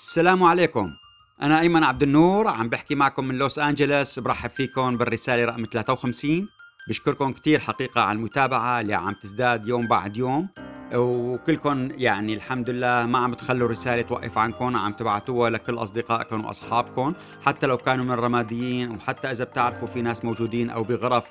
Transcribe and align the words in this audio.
السلام 0.00 0.42
عليكم. 0.42 0.92
أنا 1.42 1.60
أيمن 1.60 1.84
عبد 1.84 2.02
النور 2.02 2.48
عم 2.48 2.68
بحكي 2.68 2.94
معكم 2.94 3.24
من 3.24 3.38
لوس 3.38 3.58
أنجلوس 3.58 4.18
برحب 4.18 4.50
فيكم 4.50 4.96
بالرسالة 4.96 5.44
رقم 5.44 5.64
53 5.72 6.48
بشكركم 6.88 7.32
كتير 7.32 7.58
حقيقة 7.58 8.00
على 8.00 8.16
المتابعة 8.16 8.80
اللي 8.80 8.94
عم 8.94 9.14
تزداد 9.14 9.68
يوم 9.68 9.88
بعد 9.88 10.16
يوم. 10.16 10.48
وكلكم 10.94 11.88
يعني 11.90 12.34
الحمد 12.34 12.70
لله 12.70 13.06
ما 13.06 13.18
عم 13.18 13.34
تخلوا 13.34 13.66
الرسالة 13.66 14.02
توقف 14.02 14.38
عنكم 14.38 14.76
عم 14.76 14.92
تبعتوها 14.92 15.50
لكل 15.50 15.74
أصدقائكم 15.74 16.44
وأصحابكم. 16.44 17.14
حتى 17.42 17.66
لو 17.66 17.76
كانوا 17.76 18.04
من 18.04 18.12
الرماديين 18.12 18.90
وحتى 18.90 19.30
إذا 19.30 19.44
بتعرفوا 19.44 19.88
في 19.88 20.02
ناس 20.02 20.24
موجودين 20.24 20.70
أو 20.70 20.84
بغرف 20.84 21.24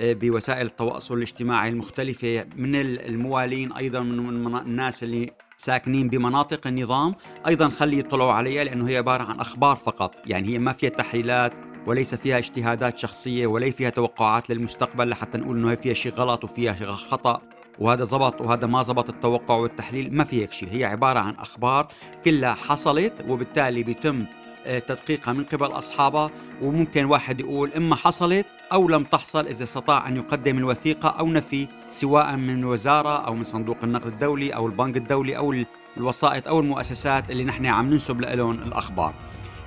آه، 0.00 0.12
بوسائل 0.12 0.66
التواصل 0.66 1.14
الاجتماعي 1.14 1.68
المختلفة 1.68 2.46
من 2.56 2.74
الموالين 2.76 3.72
أيضا 3.72 4.00
من 4.00 4.56
الناس 4.56 5.02
اللي 5.02 5.32
ساكنين 5.56 6.08
بمناطق 6.08 6.66
النظام. 6.66 7.14
أيضا 7.46 7.68
خلي 7.68 7.98
يطلعوا 7.98 8.32
عليها 8.32 8.64
لأنه 8.64 8.88
هي 8.88 8.96
عبارة 8.96 9.22
عن 9.22 9.40
أخبار 9.40 9.76
فقط. 9.76 10.14
يعني 10.26 10.48
هي 10.48 10.58
ما 10.58 10.72
فيها 10.72 10.90
تحليلات 10.90 11.52
وليس 11.86 12.14
فيها 12.14 12.38
اجتهادات 12.38 12.98
شخصية 12.98 13.46
وليس 13.46 13.74
فيها 13.74 13.90
توقعات 13.90 14.50
للمستقبل 14.50 15.08
لحتى 15.08 15.38
نقول 15.38 15.56
أنه 15.56 15.74
فيها 15.74 15.94
شيء 15.94 16.12
غلط 16.12 16.44
وفيها 16.44 16.74
شيء 16.74 16.86
خطأ. 16.86 17.42
وهذا 17.78 18.04
زبط 18.04 18.40
وهذا 18.40 18.66
ما 18.66 18.82
زبط 18.82 19.08
التوقع 19.08 19.54
والتحليل. 19.54 20.14
ما 20.14 20.24
في 20.24 20.42
هيك 20.42 20.52
شيء. 20.52 20.68
هي 20.72 20.84
عبارة 20.84 21.18
عن 21.18 21.34
أخبار 21.34 21.88
كلها 22.24 22.54
حصلت 22.54 23.24
وبالتالي 23.28 23.82
بيتم 23.82 24.26
آه، 24.66 24.78
تدقيقها 24.78 25.32
من 25.32 25.44
قبل 25.44 25.66
أصحابها. 25.66 26.30
وممكن 26.62 27.04
واحد 27.04 27.40
يقول 27.40 27.72
إما 27.72 27.96
حصلت 27.96 28.46
أو 28.72 28.88
لم 28.88 29.04
تحصل 29.04 29.46
إذا 29.46 29.64
استطاع 29.64 30.08
أن 30.08 30.16
يقدم 30.16 30.58
الوثيقة 30.58 31.08
أو 31.08 31.26
نفي 31.26 31.68
سواء 31.90 32.36
من 32.36 32.58
الوزارة 32.58 33.26
أو 33.26 33.34
من 33.34 33.44
صندوق 33.44 33.76
النقد 33.82 34.06
الدولي 34.06 34.50
أو 34.50 34.66
البنك 34.66 34.96
الدولي 34.96 35.36
أو 35.36 35.54
الوسائط 35.96 36.48
أو 36.48 36.60
المؤسسات 36.60 37.30
اللي 37.30 37.44
نحن 37.44 37.66
عم 37.66 37.90
ننسب 37.90 38.20
لهم 38.20 38.50
الأخبار. 38.50 39.14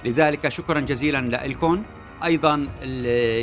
لذلك 0.06 0.50
شكرا 0.50 0.80
جزيلا 0.80 1.48
لكم 1.48 1.84
أيضا 2.24 2.68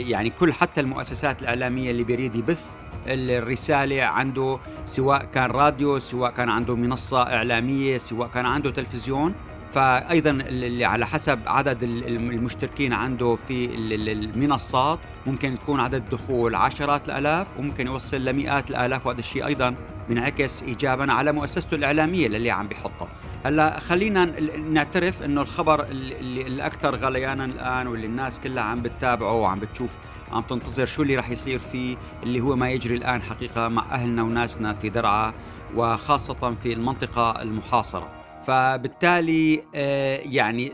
يعني 0.08 0.30
كل 0.30 0.52
حتى 0.52 0.80
المؤسسات 0.80 1.42
الإعلامية 1.42 1.90
اللي 1.90 2.04
بيريد 2.04 2.36
يبث 2.36 2.70
الرسالة 3.06 4.02
عنده 4.02 4.58
سواء 4.84 5.24
كان 5.24 5.50
راديو 5.50 5.98
سواء 5.98 6.30
كان 6.30 6.48
عنده 6.48 6.76
منصة 6.76 7.22
إعلامية 7.22 7.98
سواء 7.98 8.28
كان 8.28 8.46
عنده 8.46 8.70
تلفزيون 8.70 9.34
فايضا 9.72 10.30
اللي 10.30 10.84
على 10.84 11.06
حسب 11.06 11.38
عدد 11.46 11.82
المشتركين 11.82 12.92
عنده 12.92 13.34
في 13.48 13.68
المنصات 13.74 14.98
ممكن 15.26 15.54
يكون 15.54 15.80
عدد 15.80 15.94
الدخول 15.94 16.54
عشرات 16.54 17.08
الآلاف 17.08 17.46
وممكن 17.58 17.86
يوصل 17.86 18.24
لمئات 18.24 18.70
الآلاف 18.70 19.06
وهذا 19.06 19.20
الشيء 19.20 19.46
أيضا 19.46 19.74
بينعكس 20.08 20.62
ايجابا 20.62 21.12
على 21.12 21.32
مؤسسته 21.32 21.74
الإعلامية 21.74 22.28
للي 22.28 22.50
عم 22.50 22.68
بيحطها. 22.68 23.08
هلأ 23.44 23.80
خلينا 23.80 24.24
نعترف 24.58 25.22
إنه 25.22 25.42
الخبر 25.42 25.84
اللي 25.84 26.42
الأكثر 26.42 26.96
غليانا 26.96 27.44
الآن 27.44 27.86
واللي 27.86 28.06
الناس 28.06 28.40
كلها 28.40 28.62
عم 28.64 28.82
بتتابعه 28.82 29.32
وعم 29.32 29.60
بتشوف 29.60 29.90
عم 30.32 30.42
تنتظر 30.42 30.86
شو 30.86 31.02
اللي 31.02 31.16
راح 31.16 31.30
يصير 31.30 31.58
فيه 31.58 31.96
اللي 32.22 32.40
هو 32.40 32.56
ما 32.56 32.70
يجري 32.70 32.94
الآن 32.94 33.22
حقيقة 33.22 33.68
مع 33.68 33.94
أهلنا 33.94 34.22
وناسنا 34.22 34.72
في 34.72 34.88
درعا 34.88 35.32
وخاصة 35.76 36.54
في 36.62 36.72
المنطقة 36.72 37.42
المحاصرة. 37.42 38.15
فبالتالي 38.46 39.62
آه، 39.74 40.20
يعني 40.24 40.70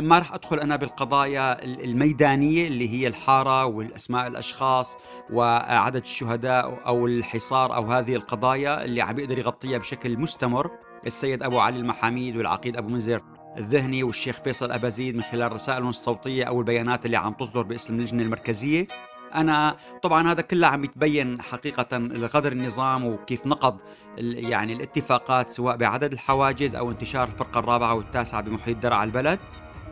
ما 0.00 0.18
راح 0.18 0.34
أدخل 0.34 0.60
أنا 0.60 0.76
بالقضايا 0.76 1.64
الميدانية 1.64 2.68
اللي 2.68 2.88
هي 2.88 3.06
الحارة 3.06 3.64
والأسماء 3.64 4.26
الأشخاص 4.26 4.96
وعدد 5.32 6.02
الشهداء 6.02 6.80
أو 6.86 7.06
الحصار 7.06 7.76
أو 7.76 7.92
هذه 7.92 8.14
القضايا 8.14 8.84
اللي 8.84 9.00
عم 9.00 9.18
يقدر 9.18 9.38
يغطيها 9.38 9.78
بشكل 9.78 10.18
مستمر. 10.18 10.70
السيد 11.06 11.42
أبو 11.42 11.58
علي 11.58 11.78
المحاميد 11.78 12.36
والعقيد 12.36 12.76
أبو 12.76 12.88
منذر 12.88 13.22
الذهني 13.58 14.02
والشيخ 14.02 14.40
فيصل 14.40 14.72
أبازيد 14.72 15.16
من 15.16 15.22
خلال 15.22 15.52
رسائلهم 15.52 15.88
الصوتيه 15.88 16.44
أو 16.44 16.60
البيانات 16.60 17.06
اللي 17.06 17.16
عم 17.16 17.32
تصدر 17.32 17.62
باسم 17.62 17.94
اللجنة 17.94 18.22
المركزية. 18.22 18.86
أنا 19.34 19.76
طبعا 20.02 20.32
هذا 20.32 20.42
كله 20.42 20.66
عم 20.66 20.84
يتبين 20.84 21.42
حقيقة 21.42 21.98
غدر 22.14 22.52
النظام 22.52 23.06
وكيف 23.06 23.46
نقض 23.46 23.80
يعني 24.18 24.72
الاتفاقات 24.72 25.50
سواء 25.50 25.76
بعدد 25.76 26.12
الحواجز 26.12 26.74
أو 26.74 26.90
انتشار 26.90 27.28
الفرقة 27.28 27.58
الرابعة 27.58 27.94
والتاسعة 27.94 28.40
بمحيط 28.40 28.76
درع 28.76 29.04
البلد. 29.04 29.38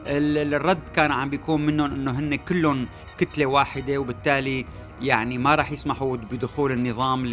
الرد 0.06 0.88
كان 0.88 1.12
عم 1.12 1.31
بيكون 1.31 1.66
منهم 1.66 1.93
إنه 1.93 2.10
هن 2.10 2.34
كلهم 2.34 2.88
كتلة 3.19 3.47
واحدة 3.47 3.98
وبالتالي 3.98 4.65
يعني 5.03 5.38
ما 5.38 5.54
راح 5.54 5.72
يسمحوا 5.72 6.16
بدخول 6.16 6.72
النظام 6.72 7.27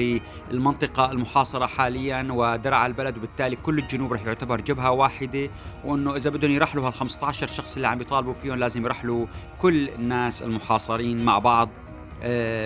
للمنطقة 0.52 1.12
المحاصرة 1.12 1.66
حاليا 1.66 2.28
ودرع 2.32 2.86
البلد 2.86 3.18
وبالتالي 3.18 3.56
كل 3.56 3.80
الجنوب 3.80 4.14
راح 4.14 4.26
يعتبر 4.26 4.62
جبهة 4.62 4.92
واحدة 4.92 5.50
وإنه 5.86 6.16
إذا 6.16 6.30
بدهم 6.30 6.52
يرحلوا 6.52 6.88
هال 6.88 6.94
15 6.94 7.48
شخص 7.48 7.76
اللي 7.76 7.88
عم 7.88 7.98
بيطالبوا 7.98 8.34
فيهم 8.34 8.56
لازم 8.56 8.86
يرحلوا 8.86 9.26
كل 9.62 9.90
الناس 9.90 10.44
المحاصرين 10.44 11.26
مع 11.26 11.40
بعض. 11.40 11.70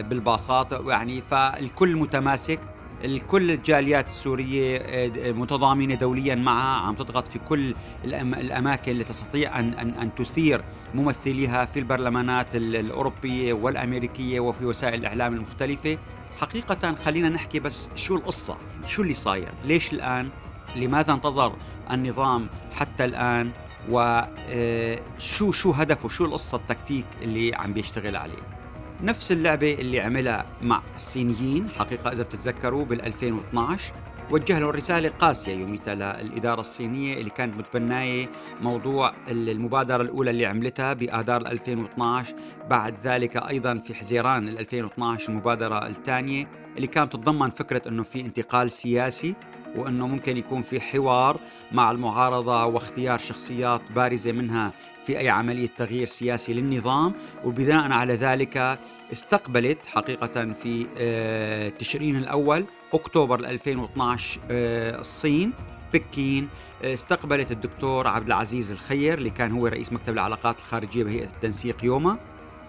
بالباصات. 0.02 0.72
يعني 0.72 1.22
فالكل 1.22 1.96
متماسك 1.96 2.60
الكل 3.06 3.52
الجاليات 3.52 4.08
السورية 4.08 4.78
آه، 4.78 5.32
متضامنة 5.32 5.96
دوليا 5.96 6.36
معها 6.36 6.82
عم 6.82 6.96
تضغط 6.96 7.28
في 7.28 7.40
كل 7.40 7.76
الأماكن 8.06 8.92
اللي 8.92 9.04
تستطيع 9.04 9.60
أن, 9.60 9.74
أن, 9.74 9.90
أن 9.90 10.16
تثير 10.16 10.64
ممثليها 10.94 11.66
في 11.66 11.80
البرلمانات 11.80 12.56
الأوروبية 12.56 13.54
والأمريكية 13.54 14.40
وفي 14.40 14.66
وسائل 14.66 15.00
الإعلام 15.00 15.34
المختلفة. 15.34 15.98
حقيقة 16.42 16.96
خلينا 16.96 17.30
نحكي 17.30 17.60
بس 17.60 17.90
شو 17.96 18.16
القصة 18.16 18.58
يعني 18.76 18.88
شو 18.88 19.02
اللي 19.02 19.14
صاير؟ 19.14 19.52
ليش 19.66 19.94
الآن؟ 19.94 20.30
لماذا 20.76 21.14
انتظر 21.14 21.56
النظام 21.92 22.48
حتى 22.76 23.06
الآن؟ 23.06 23.52
وشو 23.90 25.48
آه، 25.48 25.52
شو 25.52 25.72
هدفه؟ 25.72 26.10
شو 26.10 26.26
القصة 26.26 26.58
التكتيك 26.58 27.06
اللي 27.22 27.56
عم 27.56 27.74
بيشتغل 27.74 28.16
عليه؟ 28.16 28.59
نفس 29.02 29.32
اللعبة 29.32 29.74
اللي 29.74 30.00
عملها 30.00 30.46
مع 30.62 30.82
الصينيين. 30.96 31.70
حقيقة 31.70 32.12
إذا 32.12 32.24
بتتذكروا 32.24 32.86
بال 32.86 33.02
2012 33.02 33.94
وجه 34.32 34.60
لهم 34.60 34.70
رسالة 34.70 35.10
قاسية 35.10 35.54
يوميتها 35.54 35.96
للإدارة 35.96 36.60
الصينية 36.62 37.14
اللي 37.18 37.30
كانت 37.30 37.58
متبناية 37.58 38.30
موضوع 38.62 39.14
المبادرة 39.28 40.02
الأولى 40.02 40.30
اللي 40.30 40.46
عملتها 40.46 40.94
بآذار 40.94 41.42
2012 41.42 42.36
بعد 42.70 42.96
ذلك 43.04 43.38
أيضا 43.38 43.78
في 43.78 43.94
حزيران 43.94 44.50
2012 44.50 45.30
المبادرة 45.30 45.88
الثانية 45.88 46.48
اللي 46.76 46.88
كانت 46.88 47.14
تتضمن 47.14 47.50
فكرة 47.50 47.82
أنه 47.88 48.04
في 48.04 48.22
انتقال 48.22 48.72
سياسي 48.72 49.36
وأنه 49.76 50.08
ممكن 50.08 50.38
يكون 50.38 50.62
في 50.62 50.82
حوار 50.82 51.40
مع 51.72 51.92
المعارضة 51.92 52.66
واختيار 52.66 53.20
شخصيات 53.20 53.82
بارزة 53.96 54.32
منها 54.32 54.74
في 55.06 55.20
أي 55.20 55.30
عملية 55.30 55.68
تغيير 55.78 56.06
سياسي 56.06 56.54
للنظام 56.54 57.14
وبناء 57.44 57.92
على 57.92 58.14
ذلك 58.14 58.80
استقبلت 59.12 59.88
حقيقة 59.88 60.54
في 60.54 60.88
آه، 60.98 61.70
تشرين 61.70 62.16
الأول 62.16 62.66
أكتوبر 62.94 63.40
2012 63.40 64.40
آه، 64.52 65.00
الصين 65.00 65.54
بكين 65.94 66.50
آه، 66.84 66.94
استقبلت 66.94 67.52
الدكتور 67.52 68.08
عبد 68.08 68.28
العزيز 68.28 68.72
الخير 68.72 69.18
اللي 69.18 69.30
كان 69.30 69.52
هو 69.52 69.68
رئيس 69.68 69.94
مكتب 69.94 70.14
العلاقات 70.14 70.60
الخارجية 70.60 71.04
بهيئة 71.04 71.28
التنسيق 71.28 71.86
يوما 71.86 72.18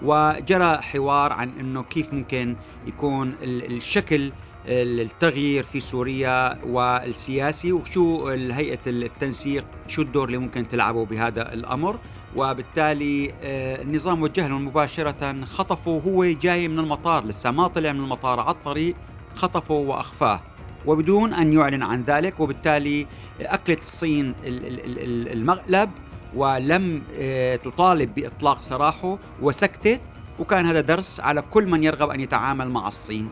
وجرى 0.02 0.76
حوار 0.76 1.32
عن 1.32 1.52
إنه 1.60 1.82
كيف 1.82 2.12
ممكن 2.12 2.56
يكون 2.86 3.34
الشكل 3.42 4.32
التغيير 4.66 5.62
في 5.62 5.81
سوريا 5.81 6.65
والسياسي 6.65 7.72
وشو 7.72 8.28
هيئة 8.28 8.78
التنسيق 8.87 9.65
شو 9.88 10.03
الدور 10.03 10.26
اللي 10.26 10.38
ممكن 10.38 10.69
تلعبه 10.69 11.04
بهذا 11.04 11.53
الأمر؟ 11.53 11.98
وبالتالي 12.37 13.32
آه، 13.43 13.82
النظام 13.82 14.22
وجه 14.22 14.48
له 14.48 14.59
مباشرة 14.59 15.44
خطفه 15.44 15.91
وهو 15.91 16.25
جاي 16.25 16.69
من 16.69 16.78
المطار 16.78 17.25
لسه 17.25 17.50
ما 17.50 17.69
طلع 17.69 17.93
من 17.93 18.00
المطار 18.00 18.41
على 18.41 18.50
الطريق 18.50 18.97
خطفه 19.34 19.75
وأخفاه. 19.75 20.41
وبدون 20.87 21.34
أن 21.34 21.53
يعلن 21.53 21.82
عن 21.82 22.03
ذلك 22.03 22.41
وبالتالي 22.41 23.06
أكلت 23.41 23.81
الصين 23.81 24.34
المقلب 25.32 25.91
ولم 26.34 27.03
آه، 27.18 27.56
تطالب 27.56 28.15
بإطلاق 28.15 28.60
سراحه 28.63 29.18
وسكتت. 29.42 30.01
وكان 30.39 30.66
هذا 30.66 30.80
درس 30.80 31.21
على 31.21 31.42
كل 31.42 31.66
من 31.66 31.84
يرغب 31.84 32.10
أن 32.10 32.21
يتعامل 32.21 32.71
مع 32.71 32.89
الصين. 32.89 33.28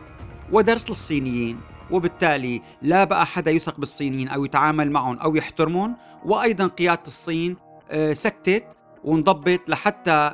ودرس 0.51 0.89
للصينيين 0.89 1.59
وبالتالي 1.91 2.61
لا 2.81 3.03
بقى 3.03 3.25
حدا 3.25 3.51
يثق 3.51 3.79
بالصينيين 3.79 4.27
أو 4.27 4.45
يتعامل 4.45 4.91
معهم 4.91 5.17
أو 5.19 5.35
يحترمهم 5.35 5.95
وأيضا 6.25 6.67
قيادة 6.67 7.03
الصين 7.07 7.55
آه، 7.91 8.13
سكتت 8.13 8.65
وانضبط 9.03 9.69
لحتى 9.69 10.31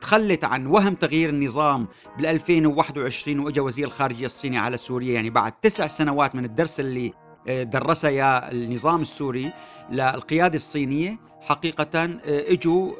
تخلت 0.00 0.44
عن 0.44 0.66
وهم 0.66 0.94
تغيير 0.94 1.28
النظام 1.28 1.88
بال 2.16 2.26
2021 2.26 3.38
وإجا 3.38 3.62
وزير 3.62 3.86
الخارجية 3.86 4.26
الصيني 4.26 4.58
على 4.58 4.76
سوريا. 4.76 5.14
يعني 5.14 5.30
بعد 5.30 5.52
تسع 5.52 5.86
سنوات 5.86 6.34
من 6.34 6.44
الدرس 6.44 6.80
اللي 6.80 7.12
آه، 7.48 7.62
درسها 7.62 8.52
النظام 8.52 9.00
السوري 9.00 9.52
للقيادة 9.90 10.56
الصينية 10.56 11.18
حقيقه 11.40 12.04
آه، 12.04 12.20
إجوا 12.26 12.92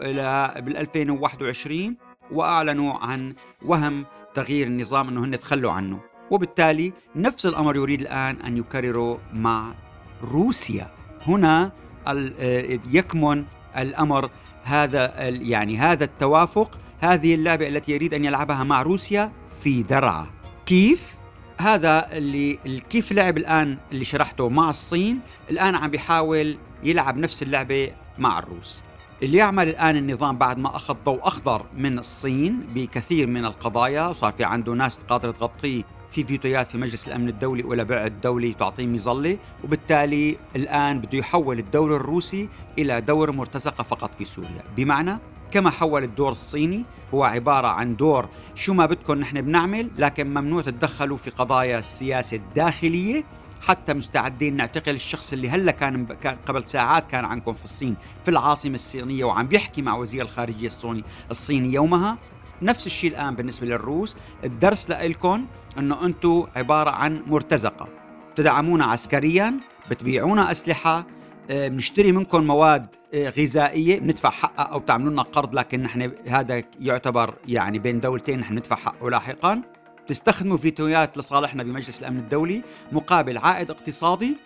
بال 0.60 0.76
2021 0.76 1.96
وأعلنوا 2.32 2.94
عن 2.94 3.34
وهم 3.66 4.04
تغيير 4.34 4.66
النظام 4.66 5.08
إنه 5.08 5.24
هن 5.24 5.38
تخلوا 5.38 5.72
عنه. 5.72 6.11
وبالتالي 6.32 6.92
نفس 7.16 7.46
الأمر 7.46 7.76
يريد 7.76 8.00
الآن 8.00 8.36
أن 8.36 8.56
يكرره 8.56 9.18
مع 9.32 9.74
روسيا. 10.22 10.90
هنا 11.26 11.72
آه، 12.06 12.78
يكمن 12.90 13.44
الأمر 13.76 14.30
هذا 14.64 15.28
يعني 15.28 15.78
هذا 15.78 16.04
التوافق 16.04 16.78
هذه 17.00 17.34
اللعبة 17.34 17.68
التي 17.68 17.92
يريد 17.92 18.14
أن 18.14 18.24
يلعبها 18.24 18.64
مع 18.64 18.82
روسيا 18.82 19.32
في 19.62 19.82
درعا. 19.82 20.26
كيف؟ 20.66 21.16
هذا 21.58 22.08
اللي 22.12 22.58
كيف 22.90 23.12
لعب 23.12 23.38
الآن 23.38 23.78
اللي 23.92 24.04
شرحته 24.04 24.48
مع 24.48 24.70
الصين؟ 24.70 25.20
الآن 25.50 25.74
عم 25.74 25.90
بيحاول 25.90 26.56
يلعب 26.84 27.16
نفس 27.16 27.42
اللعبة 27.42 27.90
مع 28.18 28.38
الروس. 28.38 28.82
اللي 29.22 29.38
يعمل 29.38 29.68
الآن 29.68 29.96
النظام 29.96 30.38
بعد 30.38 30.58
ما 30.58 30.76
أخذ 30.76 30.96
ضوء 31.04 31.26
أخضر 31.26 31.66
من 31.76 31.98
الصين 31.98 32.60
بكثير 32.74 33.26
من 33.26 33.44
القضايا 33.44 34.06
وصار 34.06 34.32
في 34.32 34.44
عنده 34.44 34.72
ناس 34.72 34.98
قادرة 34.98 35.30
تغطيه 35.30 35.82
في 36.12 36.24
فيتويات 36.24 36.66
في 36.66 36.78
مجلس 36.78 37.08
الأمن 37.08 37.28
الدولي 37.28 37.62
ولا 37.62 37.82
بعد 37.82 38.20
دولي 38.20 38.52
تعطيه 38.52 38.86
مظلة 38.86 39.38
وبالتالي 39.64 40.36
الآن 40.56 41.00
بده 41.00 41.18
يحول 41.18 41.58
الدور 41.58 41.96
الروسي 41.96 42.48
إلى 42.78 43.00
دور 43.00 43.32
مرتزقة 43.32 43.82
فقط 43.84 44.10
في 44.18 44.24
سوريا. 44.24 44.62
بمعنى 44.76 45.18
كما 45.50 45.70
حول 45.70 46.04
الدور 46.04 46.32
الصيني 46.32 46.84
هو 47.14 47.24
عبارة 47.24 47.66
عن 47.66 47.96
دور 47.96 48.28
شو 48.54 48.74
ما 48.74 48.86
بدكم 48.86 49.14
نحن 49.14 49.40
بنعمل 49.40 49.90
لكن 49.98 50.26
ممنوع 50.26 50.62
تتدخلوا 50.62 51.16
في 51.16 51.30
قضايا 51.30 51.78
السياسة 51.78 52.36
الداخلية. 52.36 53.24
حتى 53.62 53.94
مستعدين 53.94 54.56
نعتقل 54.56 54.94
الشخص 54.94 55.32
اللي 55.32 55.48
هلأ 55.50 55.72
كان 55.72 56.06
قبل 56.46 56.68
ساعات 56.68 57.06
كان 57.06 57.24
عنكم 57.24 57.52
في 57.52 57.64
الصين 57.64 57.96
في 58.24 58.30
العاصمة 58.30 58.74
الصينية 58.74 59.24
وعم 59.24 59.46
بيحكي 59.46 59.82
مع 59.82 59.96
وزير 59.96 60.22
الخارجية 60.22 60.66
الصيني 60.66 61.04
الصيني 61.30 61.74
يومها. 61.74 62.18
نفس 62.62 62.86
الشيء 62.86 63.10
الآن 63.10 63.34
بالنسبة 63.34 63.66
للروس. 63.66 64.16
الدرس 64.44 64.90
لكم 64.90 65.46
أنه 65.78 66.06
أنتم 66.06 66.46
عبارة 66.56 66.90
عن 66.90 67.22
مرتزقة. 67.26 67.88
تدعمونا 68.36 68.84
عسكريا 68.84 69.60
بتبيعونا 69.90 70.50
أسلحة 70.50 71.06
آه، 71.50 71.68
بنشتري 71.68 72.12
منكم 72.12 72.44
مواد 72.44 72.86
آه، 73.14 73.30
غذائية 73.30 74.00
بندفع 74.00 74.30
حقها 74.30 74.64
أو 74.64 74.78
تعملوا 74.78 75.12
لنا 75.12 75.22
قرض 75.22 75.54
لكن 75.54 75.82
نحن 75.82 76.12
هذا 76.28 76.62
يعتبر 76.80 77.34
يعني 77.48 77.78
بين 77.78 78.00
دولتين 78.00 78.38
نحن 78.38 78.54
ندفع 78.54 78.76
حقه 78.76 79.10
لاحقا. 79.10 79.62
تستخدموا 80.06 80.56
فيتويات 80.56 81.18
لصالحنا 81.18 81.62
بمجلس 81.62 82.00
الأمن 82.00 82.18
الدولي 82.18 82.62
مقابل 82.92 83.38
عائد 83.38 83.70
اقتصادي. 83.70 84.36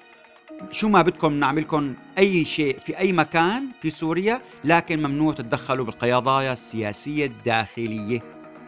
شو 0.70 0.88
ما 0.88 1.02
بدكم 1.02 1.32
نعملكم 1.32 1.94
أي 2.18 2.44
شيء 2.44 2.78
في 2.78 2.98
أي 2.98 3.12
مكان 3.12 3.68
في 3.80 3.90
سوريا 3.90 4.40
لكن 4.64 4.98
ممنوع 4.98 5.32
تتدخلوا 5.32 5.84
بالقضايا 5.84 6.52
السياسية 6.52 7.26
الداخلية. 7.26 8.22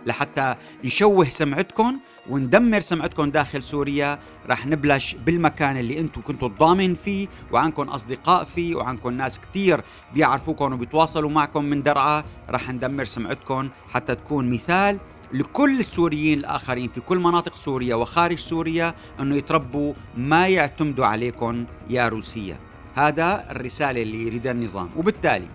لحتى 0.06 0.54
نشوه 0.84 1.28
سمعتكم 1.28 1.98
وندمر 2.30 2.80
سمعتكم 2.80 3.30
داخل 3.30 3.62
سوريا 3.62 4.18
رح 4.48 4.66
نبلش 4.66 5.14
بالمكان 5.14 5.76
اللي 5.76 6.00
أنتم 6.00 6.20
كنتوا 6.22 6.48
ضامن 6.48 6.94
فيه 6.94 7.28
وعنكم 7.52 7.82
أصدقاء 7.82 8.44
فيه 8.44 8.74
وعنكم 8.74 9.10
ناس 9.10 9.40
كثير 9.40 9.80
بيعرفوكم 10.14 10.72
وبيتواصلوا 10.72 11.30
معكم 11.30 11.64
من 11.64 11.82
درعا. 11.82 12.24
رح 12.50 12.70
ندمر 12.70 13.04
سمعتكم 13.04 13.68
حتى 13.90 14.14
تكون 14.14 14.50
مثال 14.50 14.98
لكل 15.32 15.78
السوريين 15.80 16.38
الآخرين 16.38 16.88
في 16.88 17.00
كل 17.00 17.18
مناطق 17.18 17.54
سوريا 17.56 17.94
وخارج 17.94 18.38
سوريا 18.38 18.94
أنه 19.20 19.36
يتربوا 19.36 19.94
ما 20.16 20.48
يعتمدوا 20.48 21.06
عليكم 21.06 21.64
يا 21.90 22.08
روسيا 22.08 22.58
هذا 22.94 23.50
الرسالة 23.50 24.02
اللي 24.02 24.26
يريدها 24.26 24.52
النظام. 24.52 24.90
وبالتالي 24.96 25.48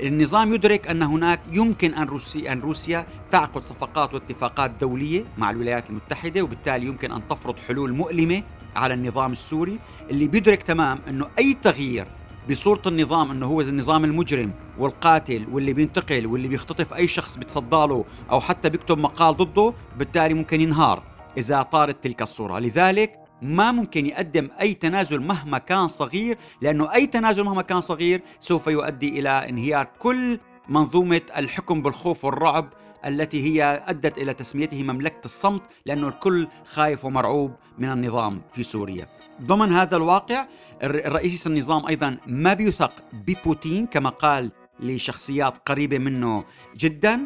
النظام 0.00 0.54
يدرك 0.54 0.88
أن 0.88 1.02
هناك 1.02 1.40
يمكن 1.52 1.94
أن 1.94 2.06
روسيا, 2.06 2.52
أن 2.52 2.60
روسيا 2.60 3.06
تعقد 3.30 3.64
صفقات 3.64 4.14
واتفاقات 4.14 4.70
دولية 4.80 5.24
مع 5.38 5.50
الولايات 5.50 5.90
المتحدة 5.90 6.42
وبالتالي 6.42 6.86
يمكن 6.86 7.12
أن 7.12 7.28
تفرض 7.28 7.58
حلول 7.68 7.92
مؤلمة 7.92 8.42
على 8.76 8.94
النظام 8.94 9.32
السوري 9.32 9.78
اللي 10.10 10.26
بيدرك 10.26 10.62
تمام 10.62 10.98
أنه 11.08 11.26
أي 11.38 11.54
تغيير 11.54 12.06
بصورة 12.50 12.82
النظام 12.86 13.30
أنه 13.30 13.46
هو 13.46 13.60
النظام 13.60 14.04
المجرم 14.04 14.52
والقاتل 14.78 15.46
واللي 15.52 15.72
بينتقل 15.72 16.26
واللي 16.26 16.48
بيختطف 16.48 16.94
أي 16.94 17.08
شخص 17.08 17.36
بيتصدى 17.36 17.76
له 17.76 18.04
أو 18.30 18.40
حتى 18.40 18.70
بيكتب 18.70 18.98
مقال 18.98 19.36
ضده 19.36 19.74
بالتالي 19.98 20.34
ممكن 20.34 20.60
ينهار 20.60 21.02
إذا 21.36 21.62
طارت 21.62 22.04
تلك 22.04 22.22
الصورة. 22.22 22.58
لذلك 22.58 23.18
ما 23.42 23.72
ممكن 23.72 24.06
يقدم 24.06 24.48
أي 24.60 24.74
تنازل 24.74 25.20
مهما 25.20 25.58
كان 25.58 25.86
صغير 25.88 26.38
لأنه 26.62 26.94
أي 26.94 27.06
تنازل 27.06 27.44
مهما 27.44 27.62
كان 27.62 27.80
صغير 27.80 28.22
سوف 28.40 28.66
يؤدي 28.66 29.18
إلى 29.18 29.28
انهيار 29.28 29.88
كل 29.98 30.38
منظومة 30.68 31.22
الحكم 31.36 31.82
بالخوف 31.82 32.24
والرعب 32.24 32.68
التي 33.06 33.42
هي 33.42 33.82
أدت 33.86 34.18
إلى 34.18 34.34
تسميته 34.34 34.82
مملكة 34.82 35.24
الصمت 35.24 35.62
لأنه 35.86 36.08
الكل 36.08 36.48
خايف 36.64 37.04
ومرعوب 37.04 37.52
من 37.78 37.92
النظام 37.92 38.42
في 38.52 38.62
سوريا. 38.62 39.08
ضمن 39.42 39.72
هذا 39.72 39.96
الواقع 39.96 40.46
الرئيس 40.82 41.46
النظام 41.46 41.86
أيضا 41.86 42.16
ما 42.26 42.54
بيثق 42.54 42.92
ببوتين 43.12 43.86
كما 43.86 44.10
قال 44.10 44.50
لشخصيات 44.80 45.68
قريبة 45.68 45.98
منه 45.98 46.44
جدا. 46.76 47.20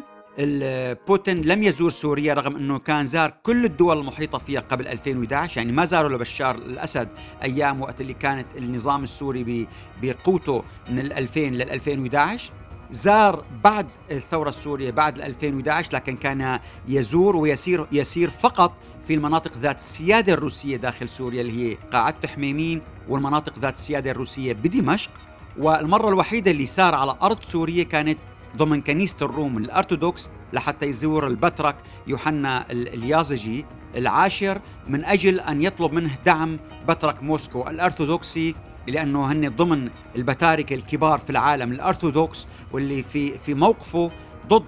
بوتين 1.07 1.41
لم 1.41 1.63
يزور 1.63 1.89
سوريا 1.89 2.33
رغم 2.33 2.55
أنه 2.55 2.79
كان 2.79 3.05
زار 3.05 3.33
كل 3.43 3.65
الدول 3.65 3.97
المحيطة 3.99 4.37
فيها 4.37 4.59
قبل 4.61 4.87
2011 4.87 5.57
يعني 5.57 5.71
ما 5.71 5.85
زاروا 5.85 6.09
لبشار 6.09 6.55
الأسد 6.55 7.09
أيام 7.43 7.81
وقت 7.81 8.01
اللي 8.01 8.13
كانت 8.13 8.47
النظام 8.57 9.03
السوري 9.03 9.67
بقوته 10.01 10.63
من 10.89 10.99
2000 10.99 11.39
لل 11.39 11.69
2011 11.69 12.53
زار 12.91 13.43
بعد 13.63 13.87
الثورة 14.11 14.49
السورية 14.49 14.91
بعد 14.91 15.19
2011 15.19 15.93
لكن 15.93 16.15
كان 16.15 16.59
يزور 16.87 17.35
ويسير 17.35 17.87
يسير 17.91 18.29
فقط 18.29 18.73
في 19.07 19.13
المناطق 19.13 19.57
ذات 19.57 19.77
السيادة 19.77 20.33
الروسية 20.33 20.77
داخل 20.77 21.09
سوريا 21.09 21.41
اللي 21.41 21.71
هي 21.71 21.77
قاعدة 21.91 22.27
حميمين 22.27 22.81
والمناطق 23.09 23.59
ذات 23.59 23.73
السيادة 23.73 24.11
الروسية 24.11 24.53
بدمشق. 24.53 25.11
والمرة 25.57 26.09
الوحيدة 26.09 26.51
اللي 26.51 26.65
سار 26.65 26.95
على 26.95 27.15
أرض 27.21 27.43
سوريا 27.43 27.83
كانت 27.83 28.17
ضمن 28.57 28.81
كنيسة 28.81 29.25
الروم 29.25 29.57
الأرثوذكس 29.57 30.29
لحتى 30.53 30.85
يزور 30.85 31.27
البترك 31.27 31.75
يوحنا 32.07 32.71
اليازجي 32.71 33.65
العاشر 33.95 34.61
من 34.87 35.05
أجل 35.05 35.39
أن 35.39 35.61
يطلب 35.61 35.93
منه 35.93 36.11
دعم 36.25 36.59
بترك 36.87 37.23
موسكو 37.23 37.67
الأرثوذكسي. 37.67 38.55
لأنه 38.87 39.31
هن 39.31 39.49
ضمن 39.49 39.89
البتاركة 40.15 40.73
الكبار 40.73 41.19
في 41.19 41.29
العالم 41.29 41.71
الأرثوذكس 41.71 42.47
واللي 42.71 43.03
في 43.03 43.37
في 43.37 43.53
موقفه 43.53 44.11
ضد 44.47 44.65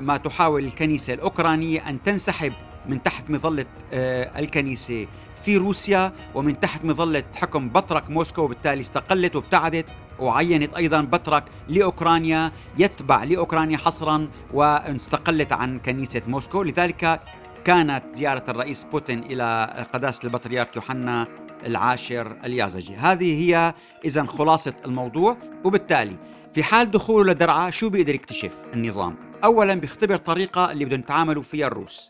ما 0.00 0.16
تحاول 0.16 0.64
الكنيسة 0.64 1.14
الأوكرانية 1.14 1.88
أن 1.88 2.02
تنسحب 2.02 2.52
من 2.88 3.02
تحت 3.02 3.30
مظلة 3.30 3.66
آه، 3.92 4.40
الكنيسة 4.40 5.06
في 5.42 5.56
روسيا 5.56 6.12
ومن 6.34 6.60
تحت 6.60 6.84
مظلة 6.84 7.24
حكم 7.36 7.68
بطرك 7.68 8.10
موسكو 8.10 8.42
وبالتالي 8.42 8.80
استقلت 8.80 9.36
وابتعدت 9.36 9.86
وعينت 10.18 10.74
أيضا 10.74 11.00
بطرك 11.00 11.44
لأوكرانيا 11.68 12.52
يتبع 12.78 13.24
لأوكرانيا 13.24 13.78
حصرا 13.78 14.28
واستقلت 14.52 15.52
عن 15.52 15.78
كنيسة 15.78 16.22
موسكو. 16.26 16.62
لذلك 16.62 17.20
كانت 17.64 18.02
زيارة 18.10 18.44
الرئيس 18.48 18.84
بوتين 18.84 19.18
إلى 19.18 19.68
قداسة 19.92 20.24
البطريرك 20.24 20.76
يوحنا 20.76 21.28
العاشر 21.66 22.36
اليازجي. 22.44 22.94
هذه 22.94 23.42
هي 23.44 23.74
اذا 24.04 24.24
خلاصة 24.24 24.74
الموضوع 24.86 25.36
وبالتالي 25.64 26.16
في 26.52 26.62
حال 26.62 26.90
دخوله 26.90 27.32
لدرعا 27.32 27.70
شو 27.70 27.88
بيقدر 27.90 28.14
يكتشف 28.14 28.56
النظام؟ 28.74 29.16
اولا 29.44 29.74
بيختبر 29.74 30.16
طريقة 30.16 30.70
اللي 30.72 30.84
بدهم 30.84 31.00
يتعاملوا 31.00 31.42
فيها 31.42 31.66
الروس 31.66 32.08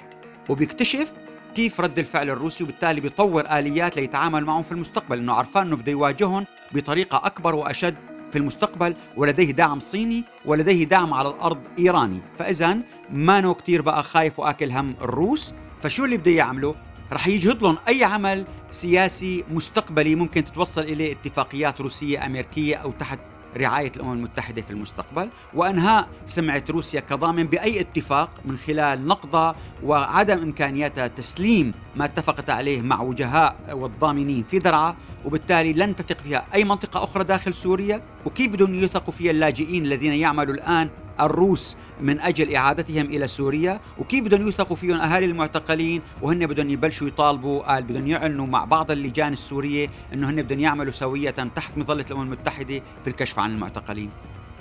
وبيكتشف 0.49 1.13
كيف 1.55 1.81
رد 1.81 1.99
الفعل 1.99 2.31
الروسي 2.31 2.65
وبالتالي 2.65 3.01
بيطور 3.01 3.45
آليات 3.59 3.97
ليتعامل 3.97 4.45
معهم 4.45 4.63
في 4.63 4.73
المستقبل 4.73 5.17
لأنه 5.17 5.33
عرفان 5.33 5.67
إنه 5.67 5.77
بده 5.77 5.93
يواجههم 5.93 6.47
بطريقة 6.73 7.27
أكبر 7.27 7.55
وأشد 7.55 7.95
في 8.33 8.39
المستقبل 8.39 8.95
ولديه 9.17 9.51
دعم 9.51 9.81
صيني 9.81 10.25
ولديه 10.45 10.85
دعم 10.85 11.15
على 11.15 11.29
الأرض 11.29 11.59
إيراني. 11.79 12.21
فاذا 12.39 12.79
ما 13.11 13.41
نو 13.41 13.55
كثير 13.55 13.83
بقى 13.83 14.03
خايف 14.03 14.39
وآكل 14.39 14.71
هم 14.71 14.95
الروس 15.01 15.55
فشو 15.81 16.05
اللي 16.05 16.17
بده 16.17 16.31
يعمله؟ 16.31 16.75
رح 17.13 17.29
يجهد 17.29 17.63
لهم 17.63 17.79
أي 17.89 18.05
عمل 18.05 18.45
سياسي 18.71 19.45
مستقبلي 19.51 20.15
ممكن 20.15 20.45
تتوصل 20.45 20.81
إليه 20.81 21.13
اتفاقيات 21.13 21.81
روسية 21.81 22.27
أمريكية 22.27 22.77
أو 22.77 22.93
تحت 22.93 23.19
رعاية 23.57 23.93
الأمم 23.97 24.13
المتحدة 24.13 24.63
في 24.63 24.71
المستقبل. 24.71 25.29
وأنهاء 25.55 26.09
سمعة 26.27 26.65
روسيا 26.71 27.01
كضامن 27.01 27.45
بأي 27.45 27.81
اتفاق 27.81 28.31
من 28.45 28.57
خلال 28.57 29.07
نقضها 29.07 29.57
وعدم 29.85 30.39
إمكانياتها 30.43 31.07
تسليم 31.07 31.75
ما 31.97 32.05
اتفقت 32.05 32.51
عليه 32.51 32.83
مع 32.83 33.01
وجهاء 33.01 33.57
والضامنين 33.73 34.43
في 34.43 34.59
درعا 34.59 34.97
وبالتالي 35.25 35.73
لن 35.73 35.97
تثق 35.97 36.19
فيها 36.19 36.47
أي 36.55 36.65
منطقة 36.65 37.05
أخرى 37.05 37.25
داخل 37.25 37.55
سوريا. 37.55 38.03
وكيف 38.27 38.53
بدهم 38.53 38.75
يثقوا 38.75 39.13
فيها 39.13 39.31
اللاجئين 39.31 39.85
الذين 39.85 40.13
يعملوا 40.13 40.55
الآن 40.55 40.91
الروس 41.21 41.77
من 42.01 42.21
أجل 42.21 42.55
إعادتهم 42.55 43.07
إلى 43.07 43.27
سوريا 43.27 43.81
وكيف 43.99 44.25
بدهم 44.25 44.43
يوثقوا 44.43 44.77
فيهم 44.77 44.97
أهالي 44.97 45.27
المعتقلين 45.27 46.03
وهن 46.23 46.47
بدهم 46.47 46.71
يبلشوا 46.71 47.07
يطالبوا 47.07 47.63
قال 47.63 47.83
بدهم 47.83 48.07
يعلنوا 48.07 48.47
مع 48.47 48.65
بعض 48.65 48.91
اللجان 48.91 49.33
السورية 49.33 49.91
إنه 50.15 50.31
هن 50.31 50.43
بدهم 50.43 50.61
يعملوا 50.61 50.93
سوية 50.93 51.31
تحت 51.31 51.79
مظلة 51.79 52.05
الأمم 52.11 52.23
المتحدة 52.23 52.83
في 53.05 53.11
الكشف 53.11 53.39
عن 53.39 53.51
المعتقلين. 53.51 54.11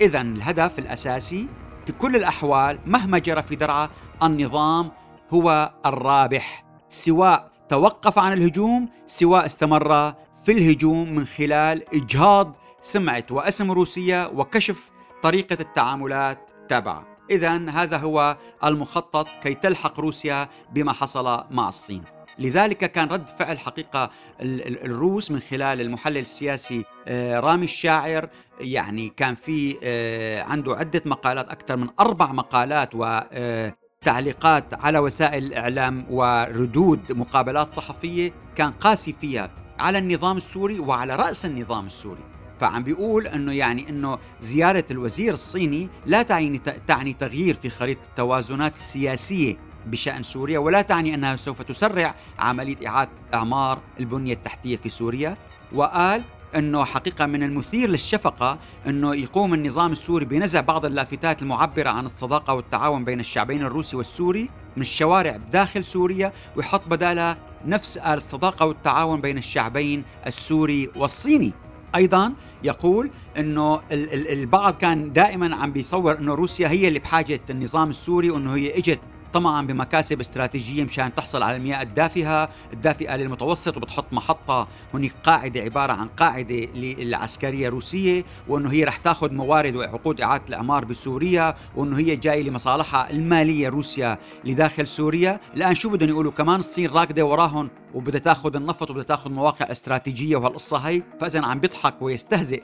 اذا 0.00 0.20
الهدف 0.20 0.78
الأساسي 0.78 1.46
في 1.86 1.92
كل 1.92 2.16
الأحوال 2.16 2.78
مهما 2.86 3.18
جرى 3.18 3.42
في 3.42 3.56
درعا 3.56 3.88
النظام 4.22 4.90
هو 5.30 5.72
الرابح 5.86 6.64
سواء 6.88 7.50
توقف 7.68 8.18
عن 8.18 8.32
الهجوم 8.32 8.88
سواء 9.06 9.46
استمر 9.46 10.14
في 10.44 10.52
الهجوم 10.52 11.14
من 11.14 11.24
خلال 11.24 11.94
إجهاض 11.94 12.56
سمعه 12.80 13.24
واسم 13.30 13.70
روسيا 13.70 14.26
وكشف 14.26 14.90
طريقة 15.22 15.56
التعاملات 15.60 16.50
تابعة 16.68 17.06
إذا 17.30 17.70
هذا 17.70 17.96
هو 17.96 18.36
المخطط 18.64 19.26
كي 19.42 19.54
تلحق 19.54 20.00
روسيا 20.00 20.48
بما 20.72 20.92
حصل 20.92 21.44
مع 21.50 21.68
الصين. 21.68 22.04
لذلك 22.38 22.92
كان 22.92 23.08
رد 23.08 23.28
فعل 23.28 23.58
حقيقة 23.58 24.10
الروس 24.40 25.30
من 25.30 25.38
خلال 25.38 25.80
المحلل 25.80 26.18
السياسي 26.18 26.84
آه، 27.08 27.40
رامي 27.40 27.64
الشاعر. 27.64 28.28
يعني 28.60 29.08
كان 29.08 29.34
في 29.34 29.78
آه، 29.82 30.42
عنده 30.42 30.76
عدة 30.76 31.02
مقالات 31.04 31.48
أكثر 31.48 31.76
من 31.76 31.88
أربع 32.00 32.32
مقالات 32.32 32.94
و 32.94 33.04
آه، 33.32 33.76
تعليقات 34.04 34.74
على 34.74 34.98
وسائل 34.98 35.44
الإعلام 35.44 36.06
وردود 36.10 37.12
مقابلات 37.12 37.70
صحفية. 37.70 38.32
كان 38.56 38.72
قاسي 38.72 39.12
فيها 39.12 39.50
على 39.78 39.98
النظام 39.98 40.36
السوري 40.36 40.78
وعلى 40.78 41.16
رأس 41.16 41.44
النظام 41.44 41.86
السوري. 41.86 42.24
فعم 42.62 42.82
بيقول 42.82 43.26
إنه 43.26 43.52
يعني 43.52 43.88
إنه 43.88 44.18
زيارة 44.40 44.84
الوزير 44.90 45.32
الصيني 45.32 45.88
لا 46.06 46.22
تعني 46.22 46.58
تعني 46.86 47.12
تغيير 47.12 47.54
في 47.54 47.70
خريطة 47.70 48.04
التوازنات 48.04 48.74
السياسية 48.74 49.56
بشأن 49.86 50.22
سوريا 50.22 50.58
ولا 50.58 50.82
تعني 50.82 51.14
أنها 51.14 51.36
سوف 51.36 51.62
تسرع 51.62 52.14
عملية 52.38 52.88
إعادة 52.88 53.10
إعمار 53.34 53.78
البنية 54.00 54.32
التحتية 54.32 54.76
في 54.76 54.88
سوريا. 54.88 55.36
وقال 55.72 56.22
إنه 56.56 56.84
حقيقة 56.84 57.26
من 57.26 57.42
المثير 57.42 57.88
للشفقة 57.88 58.58
إنه 58.86 59.14
يقوم 59.14 59.54
النظام 59.54 59.92
السوري 59.92 60.24
بنزع 60.24 60.60
بعض 60.60 60.84
اللافتات 60.84 61.42
المعبرة 61.42 61.90
عن 61.90 62.04
الصداقة 62.04 62.54
والتعاون 62.54 63.04
بين 63.04 63.20
الشعبين 63.20 63.62
الروسي 63.62 63.96
والسوري 63.96 64.48
من 64.76 64.82
الشوارع 64.82 65.36
داخل 65.36 65.84
سوريا 65.84 66.32
ويحط 66.56 66.88
بدالها 66.88 67.38
نفس 67.66 67.96
الصداقة 67.96 68.66
والتعاون 68.66 69.20
بين 69.20 69.38
الشعبين 69.38 70.04
السوري 70.26 70.90
والصيني. 70.96 71.52
أيضا 71.94 72.32
يقول 72.64 73.10
إنه 73.38 73.80
البعض 73.92 74.74
كان 74.74 75.12
دائما 75.12 75.56
عم 75.56 75.72
بيصور 75.72 76.18
إنه 76.18 76.34
روسيا 76.34 76.68
هي 76.68 76.88
اللي 76.88 76.98
بحاجة 76.98 77.40
النظام 77.50 77.90
السوري 77.90 78.30
وإنه 78.30 78.54
هي 78.54 78.78
إجت 78.78 79.00
طمعا 79.32 79.66
بمكاسب 79.66 80.20
استراتيجية 80.20 80.84
مشان 80.84 81.14
تحصل 81.14 81.42
على 81.42 81.56
المياه 81.56 81.82
الدافئة. 81.82 82.48
الدافئة 82.72 83.16
للمتوسط 83.16 83.76
وبتحط 83.76 84.12
محطة 84.12 84.68
هناك 84.94 85.12
قاعدة 85.24 85.60
عبارة 85.60 85.92
عن 85.92 86.08
قاعدة 86.08 86.68
العسكرية 86.74 87.68
روسية 87.68 88.24
وأنه 88.48 88.72
هي 88.72 88.84
رح 88.84 88.96
تاخذ 88.96 89.32
موارد 89.32 89.76
وعقود 89.76 90.20
إعادة 90.20 90.44
الإعمار 90.48 90.84
بسوريا 90.84 91.54
وأنه 91.76 91.98
هي 91.98 92.16
جاية 92.16 92.42
لمصالحها 92.42 93.10
المالية 93.10 93.68
روسيا 93.68 94.18
لداخل 94.44 94.86
سوريا. 94.86 95.40
الآن 95.56 95.74
شو 95.74 95.88
بدهم 95.88 96.08
يقولوا؟ 96.08 96.32
كمان 96.32 96.58
الصين 96.58 96.90
راكدة 96.90 97.24
وراهم 97.24 97.70
وبدها 97.94 98.20
تاخذ 98.20 98.56
النفط 98.56 98.90
وبدها 98.90 99.04
تاخذ 99.04 99.30
مواقع 99.30 99.70
استراتيجية 99.70 100.36
وهالقصة 100.36 100.76
هي. 100.76 101.02
فاذا 101.20 101.40
عم 101.40 101.60
بيضحك 101.60 102.02
ويستهزئ 102.02 102.62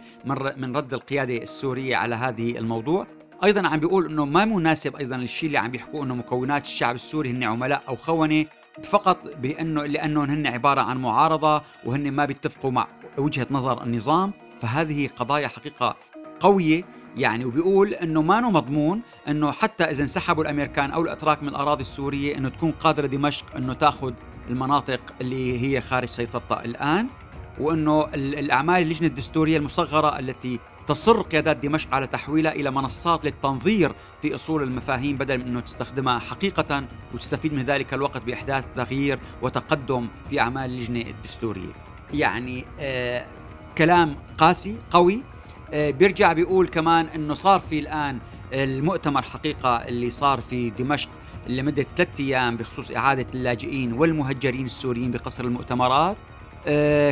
من 0.56 0.76
رد 0.76 0.94
القيادة 0.94 1.36
السورية 1.36 1.96
على 1.96 2.14
هذه 2.14 2.58
الموضوع. 2.58 3.17
أيضا 3.44 3.68
عم 3.68 3.80
بيقول 3.80 4.06
إنه 4.06 4.24
ما 4.24 4.44
مناسب 4.44 4.96
أيضا 4.96 5.16
الشيء 5.16 5.46
اللي 5.46 5.58
عم 5.58 5.70
بيحكوه 5.70 6.04
إنه 6.04 6.14
مكونات 6.14 6.64
الشعب 6.64 6.94
السوري 6.94 7.30
هن 7.30 7.44
عملاء 7.44 7.82
أو 7.88 7.96
خونة 7.96 8.46
فقط 8.84 9.18
بانه 9.42 9.84
لانهم 9.84 10.30
هن 10.30 10.46
عبارة 10.46 10.80
عن 10.80 10.98
معارضة 10.98 11.62
وهن 11.84 12.12
ما 12.12 12.24
بيتفقوا 12.24 12.70
مع 12.70 12.88
وجهة 13.18 13.46
نظر 13.50 13.82
النظام. 13.82 14.32
فهذه 14.60 15.08
قضايا 15.16 15.48
حقيقة 15.48 15.96
قوية 16.40 16.84
يعني. 17.16 17.44
وبيقول 17.44 17.94
إنه 17.94 18.22
ما 18.22 18.40
مضمون 18.40 19.02
إنه 19.28 19.52
حتى 19.52 19.84
إذا 19.84 20.02
انسحبوا 20.02 20.42
الأمريكان 20.42 20.90
أو 20.90 21.02
الأتراك 21.02 21.42
من 21.42 21.48
الأراضي 21.48 21.82
السورية 21.82 22.36
إنه 22.36 22.48
تكون 22.48 22.70
قادرة 22.70 23.06
دمشق 23.06 23.56
إنه 23.56 23.72
تأخذ 23.72 24.12
المناطق 24.50 25.00
اللي 25.20 25.66
هي 25.66 25.80
خارج 25.80 26.08
سيطرتها 26.08 26.64
الآن. 26.64 27.06
وإنه 27.60 28.08
الأعمال 28.14 28.82
اللجنة 28.82 29.08
الدستورية 29.08 29.56
المصغرة 29.56 30.18
التي 30.18 30.58
تصر 30.88 31.22
قيادات 31.22 31.56
دمشق 31.56 31.94
على 31.94 32.06
تحويلها 32.06 32.52
إلى 32.52 32.70
منصات 32.70 33.24
للتنظير 33.24 33.92
في 34.22 34.34
أصول 34.34 34.62
المفاهيم 34.62 35.16
بدل 35.16 35.38
من 35.38 35.46
أنه 35.46 35.60
تستخدمها 35.60 36.18
حقيقة 36.18 36.84
وتستفيد 37.14 37.52
من 37.52 37.62
ذلك 37.62 37.94
الوقت 37.94 38.22
بإحداث 38.22 38.68
تغيير 38.76 39.18
وتقدم 39.42 40.08
في 40.30 40.40
أعمال 40.40 40.70
اللجنه 40.70 41.00
الدستورية. 41.00 41.72
يعني 42.14 42.64
آه 42.80 43.26
كلام 43.78 44.16
قاسي 44.38 44.76
قوي 44.90 45.22
آه 45.72 45.90
بيرجع 45.90 46.32
بيقول 46.32 46.68
كمان 46.68 47.06
أنه 47.06 47.34
صار 47.34 47.60
في 47.60 47.78
الآن 47.78 48.18
المؤتمر 48.52 49.22
حقيقة 49.22 49.76
اللي 49.76 50.10
صار 50.10 50.40
في 50.40 50.70
دمشق 50.70 51.08
لمدة 51.48 51.86
ثلاثة 51.96 52.24
أيام 52.24 52.56
بخصوص 52.56 52.90
إعادة 52.90 53.26
اللاجئين 53.34 53.92
والمهجرين 53.92 54.64
السوريين 54.64 55.10
بقصر 55.10 55.44
المؤتمرات 55.44 56.16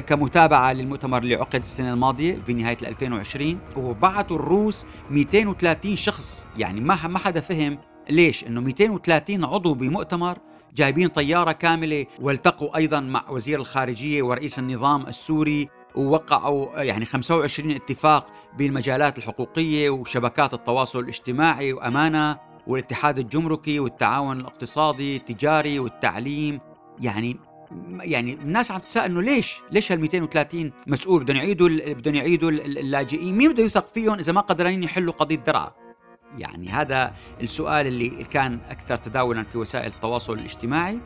كمتابعة 0.06 0.72
للمؤتمر 0.72 1.18
اللي 1.18 1.34
عقد 1.34 1.60
السنة 1.60 1.92
الماضية 1.92 2.42
في 2.46 2.52
نهاية 2.52 2.78
2020 2.82 3.58
وبعثوا 3.76 4.36
الروس 4.36 4.86
230 5.10 5.96
شخص. 5.96 6.46
يعني 6.56 6.80
ما 6.80 7.06
ما 7.06 7.18
حدا 7.18 7.40
فهم 7.40 7.78
ليش 8.10 8.44
إنه 8.44 8.60
230 8.60 9.44
عضو 9.44 9.74
بمؤتمر 9.74 10.38
جايبين 10.74 11.08
طيارة 11.08 11.52
كاملة 11.52 12.06
والتقوا 12.20 12.76
أيضا 12.76 13.00
مع 13.00 13.24
وزير 13.30 13.60
الخارجية 13.60 14.22
ورئيس 14.22 14.58
النظام 14.58 15.06
السوري 15.06 15.68
ووقعوا 15.94 16.82
يعني 16.82 17.04
25 17.04 17.70
اتفاق 17.70 18.26
بالمجالات 18.58 19.18
الحقوقية 19.18 19.90
وشبكات 19.90 20.54
التواصل 20.54 21.00
الاجتماعي 21.00 21.72
وأمانة 21.72 22.38
والاتحاد 22.66 23.18
الجمركي 23.18 23.80
والتعاون 23.80 24.40
الاقتصادي 24.40 25.16
التجاري 25.16 25.78
والتعليم. 25.78 26.60
يعني 27.00 27.36
يعني 28.00 28.32
الناس 28.32 28.70
عم 28.70 28.78
تتساءل 28.78 29.10
إنه 29.10 29.22
ليش؟ 29.22 29.60
ليش 29.70 29.92
هال 29.92 30.00
230 30.00 30.72
مسؤول 30.86 31.24
بدهم 31.24 31.36
يعيدوا 31.36 31.68
بدهم 31.68 32.14
يعيدوا 32.14 32.50
اللاجئين، 32.50 33.34
مين 33.34 33.52
بده 33.52 33.62
يثق 33.64 33.88
فيهم 33.88 34.18
إذا 34.18 34.32
ما 34.32 34.40
قدرانين 34.40 34.82
يحلوا 34.82 35.12
قضية 35.12 35.36
درعا؟ 35.36 35.70
يعني 36.38 36.68
هذا 36.68 37.14
السؤال 37.40 37.86
اللي 37.86 38.08
كان 38.08 38.58
أكثر 38.70 38.96
تداولا 38.96 39.44
في 39.44 39.58
وسائل 39.58 39.86
التواصل 39.86 40.32
الاجتماعي. 40.32 40.98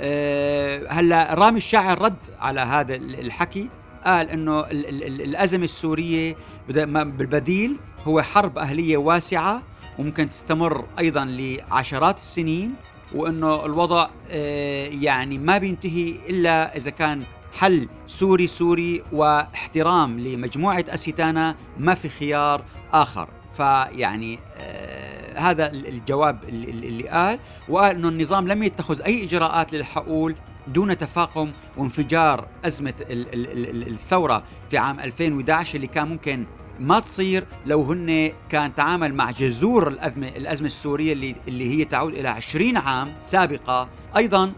أه 0.00 0.88
هلأ 0.90 1.34
رامي 1.34 1.56
الشاعر 1.56 2.02
رد 2.02 2.18
على 2.38 2.60
هذا 2.60 2.94
الحكي 2.94 3.68
قال 4.04 4.30
إنه 4.30 4.60
الأزمة 4.60 5.64
السورية 5.64 6.36
بالبديل 6.68 7.76
هو 8.04 8.22
حرب 8.22 8.58
أهلية 8.58 8.96
واسعة 8.96 9.62
وممكن 9.98 10.28
تستمر 10.28 10.84
أيضا 10.98 11.24
لعشرات 11.24 12.16
السنين 12.16 12.74
وإنه 13.14 13.66
الوضع 13.66 14.08
آه، 14.30 14.86
يعني 14.86 15.38
ما 15.38 15.58
بينتهي 15.58 16.14
إلا 16.28 16.76
إذا 16.76 16.90
كان 16.90 17.22
حل 17.52 17.88
سوري 18.06 18.46
سوري 18.46 19.02
واحترام 19.12 20.20
لمجموعة 20.20 20.84
أستانا 20.88 21.56
ما 21.78 21.94
في 21.94 22.08
خيار 22.08 22.64
آخر. 22.92 23.28
فيعني 23.56 24.38
آه 24.56 25.38
هذا 25.38 25.70
الجواب 25.72 26.44
اللي, 26.48 26.70
اللي 26.70 27.08
قال. 27.08 27.38
وقال 27.68 27.96
إنه 27.96 28.08
النظام 28.08 28.48
لم 28.48 28.62
يتخذ 28.62 29.02
أي 29.02 29.24
إجراءات 29.24 29.72
للحقول 29.72 30.34
دون 30.66 30.98
تفاقم 30.98 31.52
وانفجار 31.76 32.48
أزمة 32.64 32.94
الثورة 33.10 34.42
في 34.70 34.78
عام 34.78 35.00
2011 35.00 35.76
اللي 35.76 35.86
كان 35.86 36.08
ممكن 36.08 36.46
ما 36.80 37.00
تصير 37.00 37.46
لو 37.66 37.82
هن 37.82 38.32
كان 38.48 38.74
تعامل 38.74 39.14
مع 39.14 39.30
جذور 39.30 39.88
الأزمة 39.88 40.28
الأزمة 40.28 40.66
السورية 40.66 41.12
اللي 41.12 41.36
اللي 41.48 41.78
هي 41.78 41.84
تعود 41.84 42.14
إلى 42.14 42.28
20 42.28 42.76
عام 42.76 43.14
سابقة. 43.20 43.88
أيضا 44.16 44.52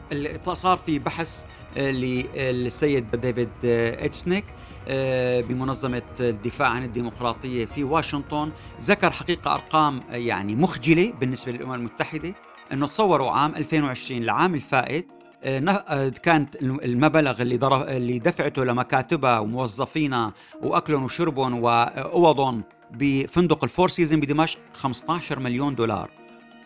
صار 0.52 0.76
في 0.76 0.98
بحث 0.98 1.42
آه، 1.76 1.90
للسيد 1.90 3.16
ديفيد 3.16 3.48
آه، 3.64 4.04
إتسنيك 4.04 4.44
آه، 4.88 5.40
بمنظمة 5.40 6.02
الدفاع 6.20 6.68
عن 6.68 6.84
الديمقراطية 6.84 7.64
في 7.64 7.84
واشنطن. 7.84 8.50
ذكر 8.80 9.10
حقيقة 9.10 9.54
أرقام 9.54 10.02
يعني 10.10 10.56
مخجلة 10.56 11.12
بالنسبة 11.20 11.52
للأمم 11.52 11.74
المتحدة. 11.74 12.34
أنه 12.72 12.86
تصوروا 12.86 13.30
عام 13.30 13.56
2020 13.56 14.22
العام 14.22 14.54
الفائت 14.54 15.15
كانت 16.22 16.56
المبلغ 16.62 17.42
اللي 17.42 17.58
اللي 17.96 18.18
دفعته 18.18 18.64
لمكاتبها 18.64 19.38
وموظفينها 19.38 20.32
واكلهم 20.62 21.04
وشربهم 21.04 21.62
واوضهم 21.62 22.62
بفندق 22.90 23.64
الفور 23.64 23.88
سيزون 23.88 24.20
بدمشق 24.20 24.58
15 24.74 25.38
مليون 25.38 25.74
دولار. 25.74 26.10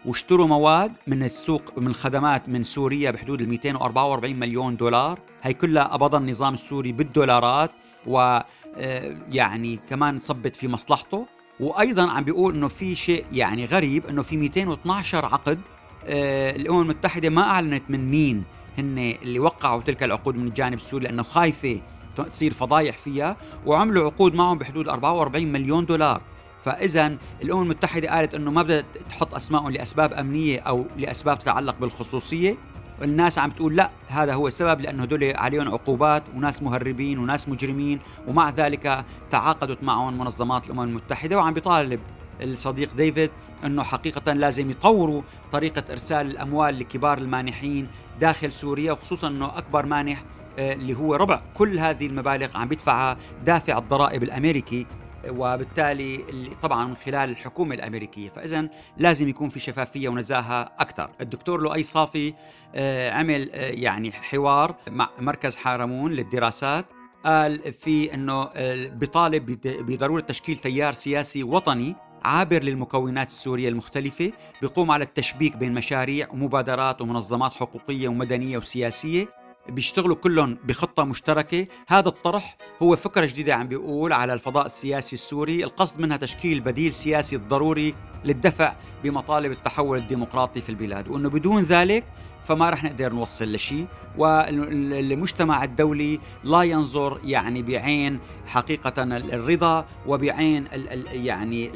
واشتروا 0.05 0.47
مواد 0.47 0.93
من 1.07 1.23
السوق 1.23 1.79
من 1.79 1.87
الخدمات 1.87 2.49
من 2.49 2.63
سوريا 2.63 3.11
بحدود 3.11 3.41
ال 3.41 3.49
244 3.49 4.37
مليون 4.37 4.77
دولار. 4.77 5.19
هي 5.43 5.55
كلها 5.55 5.85
قبضها 5.85 6.21
النظام 6.21 6.55
السوري 6.55 6.93
بالدولارات 6.93 7.71
و 8.07 8.41
آه، 8.77 9.17
يعني 9.31 9.79
كمان 9.91 10.19
صبت 10.19 10.57
في 10.57 10.69
مصلحته. 10.69 11.27
وأيضا 11.61 12.11
عم 12.11 12.25
بيقول 12.25 12.55
إنه 12.55 12.69
في 12.69 12.95
شيء 12.95 13.25
يعني 13.33 13.67
غريب 13.67 14.07
إنه 14.07 14.23
في 14.23 14.37
212 14.37 15.25
عقد 15.25 15.61
الأمم 16.07 16.81
المتحدة 16.83 17.29
ما 17.31 17.43
أعلنت 17.43 17.83
من 17.89 18.11
مين. 18.11 18.45
هن 18.79 18.99
اللي 18.99 19.39
وقعوا 19.39 19.83
تلك 19.83 20.03
العقود 20.03 20.37
من 20.37 20.47
الجانب 20.47 20.75
السوري 20.75 21.05
لأنه 21.05 21.23
خايفة 21.23 21.81
تصير 22.17 22.53
فضايح 22.53 22.97
فيها 22.97 23.37
وعملوا 23.67 24.05
عقود 24.07 24.35
معهم 24.35 24.59
بحدود 24.59 24.89
44 24.89 25.47
مليون 25.47 25.87
دولار. 25.87 26.21
فاذا 26.65 27.17
الأمم 27.43 27.63
المتحدة 27.63 28.11
قالت 28.11 28.35
إنه 28.35 28.51
ما 28.51 28.63
بدها 28.63 28.85
تحط 29.09 29.35
اسمائهم 29.35 29.71
لأسباب 29.71 30.13
أمنية 30.13 30.61
أو 30.61 30.87
لأسباب 30.97 31.39
تتعلق 31.39 31.77
بالخصوصية. 31.81 32.57
والناس 33.01 33.39
عم 33.39 33.51
تقول 33.51 33.77
لا 33.77 33.91
هذا 34.09 34.35
هو 34.35 34.47
السبب 34.47 34.81
لأنه 34.81 35.03
هدول 35.03 35.37
عليهم 35.37 35.69
عقوبات 35.69 36.23
وناس 36.37 36.63
مهربين 36.63 37.19
وناس 37.19 37.49
مجرمين 37.49 38.01
ومع 38.27 38.51
ذلك 38.51 39.05
تعاقدت 39.31 39.83
معهم 39.83 40.19
منظمات 40.19 40.67
الأمم 40.67 40.81
المتحدة 40.81 41.37
وعم 41.37 41.55
بيطالب. 41.55 42.01
الصديق 42.43 42.95
ديفيد 42.95 43.31
أنه 43.65 43.83
حقيقة 43.83 44.33
لازم 44.33 44.71
يطوروا 44.71 45.23
طريقة 45.53 45.83
إرسال 45.91 46.27
الأموال 46.27 46.79
لكبار 46.79 47.19
المانحين 47.19 47.89
داخل 48.21 48.53
سوريا 48.53 48.93
وخصوصا 48.93 49.29
أنه 49.29 49.59
أكبر 49.59 49.87
مانح 49.87 50.25
آه، 50.59 50.73
اللي 50.73 50.95
هو 50.95 51.15
ربع. 51.15 51.43
كل 51.55 51.79
هذه 51.79 52.07
المبالغ 52.07 52.57
عم 52.57 52.69
بيدفعها 52.69 53.17
دافع 53.45 53.79
الضرائب 53.79 54.23
الأمريكي 54.23 54.87
وبالتالي 55.29 56.25
طبعا 56.63 56.85
من 56.87 56.97
خلال 56.97 57.31
الحكومة 57.31 57.75
الأمريكية. 57.75 58.29
فاذا 58.29 58.69
لازم 58.97 59.29
يكون 59.29 59.49
في 59.49 59.61
شفافية 59.61 60.09
ونزاهة 60.09 60.73
أكثر. 60.79 61.11
الدكتور 61.21 61.61
لؤي 61.63 61.83
صافي 61.83 62.35
آه، 62.75 63.11
عمل 63.11 63.51
آه، 63.53 63.71
يعني 63.71 64.13
حوار 64.13 64.77
مع 64.91 65.11
مركز 65.19 65.57
حارمون 65.57 66.13
للدراسات. 66.13 66.85
قال 67.25 67.73
في 67.73 68.15
إنه 68.15 68.51
بيطالب 68.89 69.59
بضرورة 69.65 70.21
تشكيل 70.21 70.57
تيار 70.57 70.93
سياسي 70.93 71.43
وطني. 71.43 71.97
عابر 72.25 72.63
للمكونات 72.63 73.27
السورية 73.27 73.69
المختلفة 73.69 74.33
بيقوم 74.61 74.91
على 74.91 75.05
التشبيك 75.05 75.57
بين 75.57 75.75
مشاريع 75.75 76.29
ومبادرات 76.31 77.01
ومنظمات 77.01 77.53
حقوقية 77.55 78.09
ومدنية 78.09 78.59
وسياسية. 78.59 79.40
بيشتغلوا 79.69 80.17
كلهم 80.17 80.59
بخطة 80.65 81.05
مشتركة. 81.05 81.67
هذا 81.89 82.09
الطرح 82.09 82.57
هو 82.83 82.97
فكرة 82.97 83.27
جديدة 83.27 83.55
عم 83.55 83.69
بيقول 83.69 84.13
على 84.13 84.33
الفضاء 84.33 84.67
السياسي 84.67 85.15
السوري. 85.17 85.65
القصد 85.65 86.01
منها 86.01 86.17
تشكيل 86.17 86.61
بديل 86.61 86.93
سياسي 86.93 87.37
ضروري 87.37 87.95
للدفع 88.25 88.75
بمطالب 89.05 89.53
التحول 89.53 89.99
الديمقراطي 89.99 90.61
في 90.61 90.69
البلاد 90.69 91.09
وأنه 91.09 91.31
بدون 91.31 91.63
ذلك 91.63 92.05
فما 92.45 92.71
رح 92.71 92.85
نقدر 92.85 93.13
نوصل 93.13 93.53
لشيء 93.53 93.87
والمجتمع 94.19 95.65
الدولي 95.65 96.21
لا 96.45 96.63
ينظر 96.63 97.21
يعني 97.25 97.63
بعين 97.63 98.19
حقيقة 98.47 99.03
الرضا 99.03 99.87
وبعين 100.07 100.65
يعني 101.13 101.71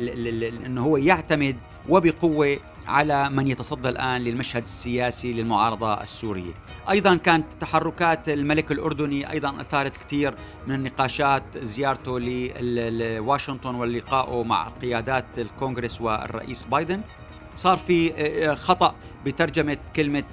إنه 0.66 0.82
هو 0.84 0.96
يعتمد 0.96 1.56
وبقوة 1.88 2.58
على 2.86 3.30
من 3.30 3.48
يتصدى 3.48 3.88
الآن 3.88 4.20
للمشهد 4.20 4.62
السياسي 4.62 5.32
للمعارضة 5.32 6.02
السورية. 6.02 6.52
أيضا 6.90 7.16
كانت 7.16 7.52
تحركات 7.60 8.28
الملك 8.28 8.72
الأردني 8.72 9.30
أيضا 9.30 9.60
أثارت 9.60 9.96
كثير 9.96 10.34
من 10.66 10.74
النقاشات 10.74 11.42
زيارته 11.58 12.18
لواشنطن 12.18 13.74
ولقائه 13.74 14.42
مع 14.42 14.68
قيادات 14.68 15.38
الكونغرس 15.38 16.00
والرئيس 16.00 16.64
بايدن. 16.64 17.00
صار 17.56 17.76
في 17.76 18.12
آه، 18.12 18.50
آه، 18.50 18.54
خطأ 18.54 18.94
بترجمة 19.24 19.76
كلمة 19.96 20.24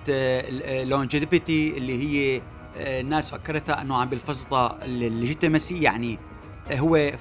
longevity 0.84 1.74
آه، 1.74 1.78
اللي 1.78 2.04
هي 2.04 2.42
الناس 2.76 3.32
فكرتها 3.32 3.82
أنه 3.82 3.98
عم 3.98 4.10
بيقصد 4.10 4.86
ال 4.86 4.95
legitimacy 4.95 5.82
يعني 5.82 6.20
هو 6.74 7.12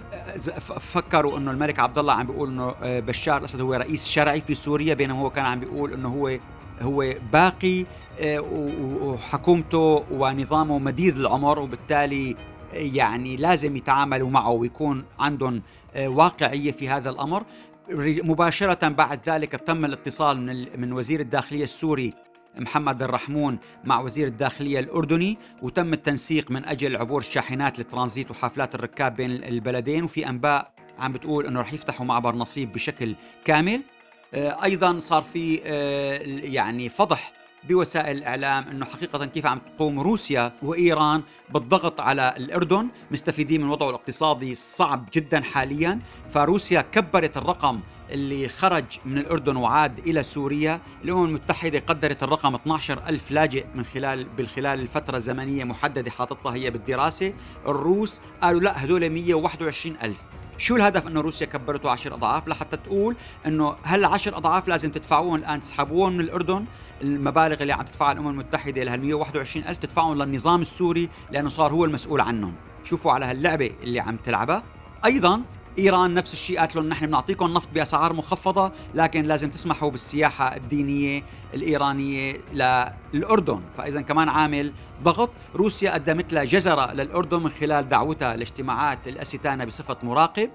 فكروا 0.80 1.38
إنه 1.38 1.50
الملك 1.50 1.78
عبد 1.78 1.98
الله 1.98 2.12
عم 2.12 2.26
بيقول 2.26 2.48
إنه 2.48 2.74
بشار 2.82 3.36
الأسد 3.38 3.60
هو 3.60 3.74
رئيس 3.74 4.06
شرعي 4.06 4.40
في 4.40 4.54
سوريا 4.54 4.94
بينما 4.94 5.18
هو 5.18 5.30
كان 5.30 5.44
عم 5.44 5.60
بيقول 5.60 5.92
إنه 5.92 6.08
هو 6.08 6.38
هو 6.82 7.04
باقي 7.32 7.84
وحكومته 9.02 10.04
ونظامه 10.10 10.78
مديد 10.78 11.16
العمر 11.16 11.58
وبالتالي 11.58 12.36
يعني 12.72 13.36
لازم 13.36 13.76
يتعاملوا 13.76 14.30
معه 14.30 14.50
ويكون 14.50 15.04
عندهم 15.18 15.62
واقعية 15.98 16.72
في 16.72 16.88
هذا 16.88 17.10
الأمر. 17.10 17.42
مباشرة 18.22 18.88
بعد 18.88 19.20
ذلك 19.28 19.52
تم 19.52 19.84
الاتصال 19.84 20.40
من 20.46 20.80
من 20.80 20.92
وزير 20.92 21.20
الداخلية 21.20 21.64
السوري 21.64 22.14
محمد 22.58 23.02
الرحمون 23.02 23.58
مع 23.84 24.00
وزير 24.00 24.26
الداخلية 24.26 24.80
الأردني 24.80 25.38
وتم 25.62 25.92
التنسيق 25.92 26.50
من 26.50 26.64
أجل 26.64 26.96
عبور 26.96 27.20
الشاحنات 27.20 27.78
للترانزيت 27.78 28.30
وحافلات 28.30 28.74
الركاب 28.74 29.16
بين 29.16 29.30
البلدين 29.30 30.04
وفي 30.04 30.28
أنباء 30.28 30.72
عم 30.98 31.12
بتقول 31.12 31.46
أنه 31.46 31.60
رح 31.60 31.72
يفتحوا 31.72 32.06
معبر 32.06 32.34
نصيب 32.34 32.72
بشكل 32.72 33.14
كامل. 33.44 33.82
آه، 34.34 34.64
أيضا 34.64 34.98
صار 34.98 35.22
في 35.22 35.60
آه، 35.64 36.18
يعني 36.46 36.88
فضح 36.88 37.39
بوسائل 37.68 38.16
الإعلام 38.16 38.68
إنه 38.68 38.86
حقيقة 38.86 39.26
كيف 39.26 39.46
عم 39.46 39.60
تقوم 39.76 40.00
روسيا 40.00 40.52
وإيران 40.62 41.22
بالضغط 41.50 42.00
على 42.00 42.34
الأردن 42.36 42.88
مستفيدين 43.10 43.60
من 43.62 43.70
وضعه 43.70 43.90
الاقتصادي 43.90 44.52
الصعب 44.52 45.08
جدا 45.14 45.40
حاليا. 45.40 46.00
فروسيا 46.30 46.80
كبرت 46.80 47.36
الرقم 47.36 47.80
اللي 48.10 48.48
خرج 48.48 48.84
من 49.04 49.18
الأردن 49.18 49.56
وعاد 49.56 49.98
إلى 49.98 50.22
سوريا 50.22 50.80
الأمم 51.04 51.24
المتحدة 51.24 51.78
قدرت 51.78 52.22
الرقم 52.22 52.54
12 52.54 53.02
ألف 53.08 53.30
لاجئ 53.30 53.66
من 53.74 53.84
خلال 53.84 54.24
بالخلال 54.24 54.80
الفترة 54.80 55.16
الزمنية 55.16 55.64
محددة 55.64 56.10
حاططها 56.10 56.54
هي 56.54 56.70
بالدراسة. 56.70 57.32
الروس 57.66 58.20
قالوا 58.42 58.60
لا 58.60 58.84
هذول 58.84 59.10
121 59.10 59.96
ألف. 60.02 60.20
شو 60.60 60.76
الهدف 60.76 61.06
إنه 61.06 61.20
روسيا 61.20 61.46
كبرته 61.46 61.90
عشر 61.90 62.14
أضعاف؟ 62.14 62.48
لحتى 62.48 62.76
تقول 62.76 63.16
إنه 63.46 63.76
هل 63.82 64.04
عشر 64.04 64.36
أضعاف 64.36 64.68
لازم 64.68 64.90
تدفعوهم 64.90 65.34
الآن؟ 65.34 65.60
تسحبوهم 65.60 66.12
من 66.12 66.20
الأردن 66.20 66.64
المبالغ 67.02 67.62
اللي 67.62 67.72
عم 67.72 67.82
تدفعها 67.82 68.12
الأمم 68.12 68.28
المتحدة 68.28 68.82
لهال 68.82 69.00
121 69.00 69.66
ألف 69.66 69.78
تدفعهم 69.78 70.22
للنظام 70.22 70.60
السوري 70.60 71.08
لأنه 71.30 71.48
صار 71.48 71.72
هو 71.72 71.84
المسؤول 71.84 72.20
عنهم. 72.20 72.54
شوفوا 72.84 73.12
على 73.12 73.26
هاللعبة 73.26 73.70
اللي 73.82 74.00
عم 74.00 74.16
تلعبها. 74.16 74.62
أيضا 75.04 75.42
إيران 75.78 76.14
نفس 76.14 76.32
الشيء 76.32 76.58
قالت 76.58 76.76
لهم 76.76 76.88
نحن 76.88 77.06
بنعطيكم 77.06 77.54
نفط 77.54 77.68
بأسعار 77.74 78.12
مخفضة 78.12 78.72
لكن 78.94 79.22
لازم 79.22 79.50
تسمحوا 79.50 79.90
بالسياحة 79.90 80.56
الدينية 80.56 81.24
الإيرانية 81.54 82.36
للأردن. 83.14 83.60
فاذا 83.76 84.00
كمان 84.00 84.28
عامل 84.28 84.72
ضغط 85.02 85.30
روسيا 85.56 85.90
قدمت 85.90 86.32
لها 86.32 86.44
جزرة 86.44 86.92
للأردن 86.92 87.42
من 87.42 87.48
خلال 87.48 87.88
دعوتها 87.88 88.36
لاجتماعات 88.36 89.08
الأستانة 89.08 89.64
بصفة 89.64 89.96
مراقب. 90.02 90.50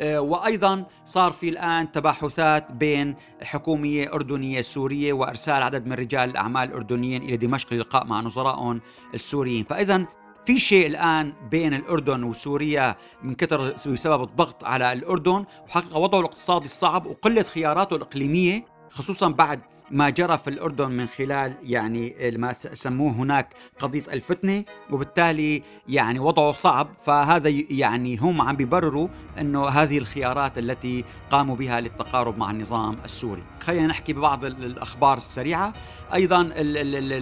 آه، 0.00 0.20
وأيضا 0.20 0.84
صار 1.04 1.32
في 1.32 1.48
الآن 1.48 1.92
تباحثات 1.92 2.72
بين 2.72 3.16
حكومية 3.42 4.12
أردنية 4.12 4.62
سورية 4.62 5.12
وإرسال 5.12 5.62
عدد 5.62 5.86
من 5.86 5.92
رجال 5.92 6.30
الأعمال 6.30 6.68
الأردنيين 6.68 7.22
إلى 7.22 7.36
دمشق 7.36 7.72
للقاء 7.72 8.06
مع 8.06 8.20
نظرائهم 8.20 8.80
السوريين. 9.14 9.64
فاذا 9.64 10.06
في 10.46 10.58
شيء 10.58 10.86
الآن 10.86 11.32
بين 11.50 11.74
الأردن 11.74 12.22
وسوريا 12.22 12.96
من 13.22 13.34
كثر 13.34 13.70
بسبب 13.72 14.22
الضغط 14.22 14.64
على 14.64 14.92
الأردن 14.92 15.44
وحقيقة 15.68 15.98
وضعه 15.98 16.20
الاقتصادي 16.20 16.64
الصعب 16.64 17.06
وقلة 17.06 17.42
خياراته 17.42 17.96
الإقليمية 17.96 18.64
خصوصا 18.90 19.28
بعد 19.28 19.60
ما 19.90 20.10
جرى 20.10 20.38
في 20.38 20.50
الأردن 20.50 20.90
من 20.90 21.06
خلال 21.06 21.54
يعني 21.62 22.14
ما 22.36 22.54
سموه 22.72 23.12
هناك 23.12 23.48
قضية 23.78 24.02
الفتنة 24.12 24.64
وبالتالي 24.90 25.62
يعني 25.88 26.18
وضعه 26.18 26.52
صعب. 26.52 26.88
فهذا 27.04 27.48
يعني 27.70 28.16
هم 28.16 28.42
عم 28.42 28.56
بيبرروا 28.56 29.08
أنه 29.38 29.68
هذه 29.68 29.98
الخيارات 29.98 30.58
التي 30.58 31.04
قاموا 31.30 31.56
بها 31.56 31.80
للتقارب 31.80 32.38
مع 32.38 32.50
النظام 32.50 32.96
السوري. 33.04 33.42
خلينا 33.60 33.86
نحكي 33.86 34.12
ببعض 34.12 34.44
الأخبار 34.44 35.16
السريعة. 35.16 35.72
أيضا 36.14 36.42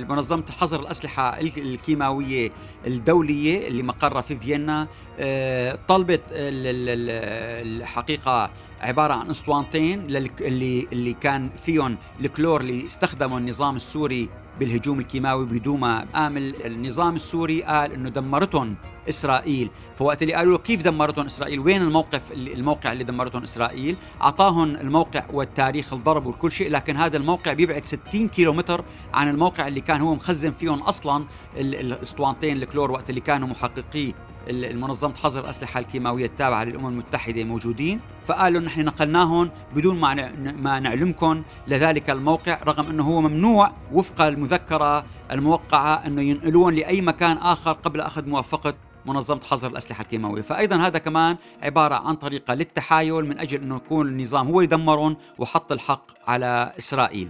منظمة 0.09 0.45
حظر 0.59 0.81
الأسلحة 0.81 1.41
الكيماوية 1.41 2.51
الدولية 2.87 3.69
اللي 3.69 3.83
مقرها 3.83 4.23
في 4.23 4.37
فيينا 4.37 4.89
آه، 5.19 5.79
طلبت 5.89 6.23
الحقيقة 6.31 8.51
عبارة 8.85 9.15
عن 9.15 9.31
اسطوانتين 9.31 10.01
اللي 10.01 10.87
اللي 10.93 11.13
كان 11.13 11.51
فيهم 11.65 11.97
الكلور 12.21 12.61
اللي 12.61 12.87
استخدمه 12.87 13.39
النظام 13.39 13.77
السوري 13.77 14.29
بالهجوم 14.61 15.01
الكيماوي 15.01 15.47
بدون 15.47 15.81
ما 15.81 16.07
قام 16.15 16.37
النظام 16.37 17.15
السوري 17.15 17.63
قال 17.63 17.93
إنه 17.93 18.09
دمرتهم 18.09 18.77
إسرائيل. 19.09 19.71
فوقت 19.97 20.23
اللي 20.23 20.35
قالوا 20.35 20.59
كيف 20.59 20.83
دمرتهم 20.83 21.27
إسرائيل؟ 21.27 21.61
وين 21.61 21.83
الموقف 21.83 22.33
الموقع 22.33 22.93
اللي 22.93 23.05
دمرتهم 23.05 23.43
إسرائيل؟ 23.43 23.97
أعطاهم 24.23 24.77
الموقع 24.77 25.25
والتاريخ 25.33 25.93
الضرب 25.93 26.27
وكل 26.27 26.53
شيء 26.53 26.71
لكن 26.71 26.97
هذا 26.97 27.17
الموقع 27.17 27.53
بيبعد 27.53 27.85
60 27.85 28.29
كيلومتر 28.29 28.85
عن 29.15 29.29
الموقع 29.29 29.69
اللي 29.69 29.81
كان 29.81 30.01
هو 30.01 30.15
مخزن 30.15 30.53
فيهم 30.53 30.83
أصلا 30.83 31.25
الاسطوانتين 31.57 32.57
الكلور 32.57 32.91
وقت 32.91 33.11
اللي 33.11 33.21
كانوا 33.21 33.49
محققي 33.49 34.13
المنظمة 34.49 35.15
حظر 35.15 35.41
الأسلحة 35.41 35.81
الكيماوية 35.81 36.27
التابعة 36.27 36.65
للأمم 36.65 36.87
المتحدة 36.87 37.45
موجودين 37.45 38.01
فقالوا 38.27 38.61
نحن 38.61 38.85
نقلناهم 38.85 39.51
بدون 39.75 40.01
ما 40.01 40.33
ما 40.53 40.81
نعلمكم. 40.81 41.43
لذلك 41.69 42.11
الموقع 42.11 42.59
رغم 42.67 42.87
أنه 42.87 43.05
هو 43.05 43.21
ممنوع 43.21 43.73
وفق 43.93 44.23
المذكرة 44.23 45.05
الموقعة 45.33 46.07
أنه 46.07 46.23
ينقلون 46.23 46.75
لأي 46.75 47.01
مكان 47.01 47.37
آخر 47.37 47.73
قبل 47.73 48.01
أخذ 48.01 48.29
موافقة 48.29 48.75
منظمة 49.07 49.41
حظر 49.51 49.71
الأسلحة 49.71 50.03
الكيماوية. 50.03 50.43
فأيضا 50.43 50.77
هذا 50.77 50.99
كمان 50.99 51.37
عبارة 51.63 51.95
عن 51.95 52.15
طريقة 52.15 52.55
للتحايل 52.55 53.25
من 53.25 53.39
أجل 53.39 53.63
أنه 53.63 53.77
يكون 53.77 54.09
النظام 54.09 54.47
هو 54.47 54.61
يدمرهم 54.61 55.17
وحط 55.39 55.73
الحق 55.73 56.07
على 56.27 56.73
إسرائيل. 56.79 57.29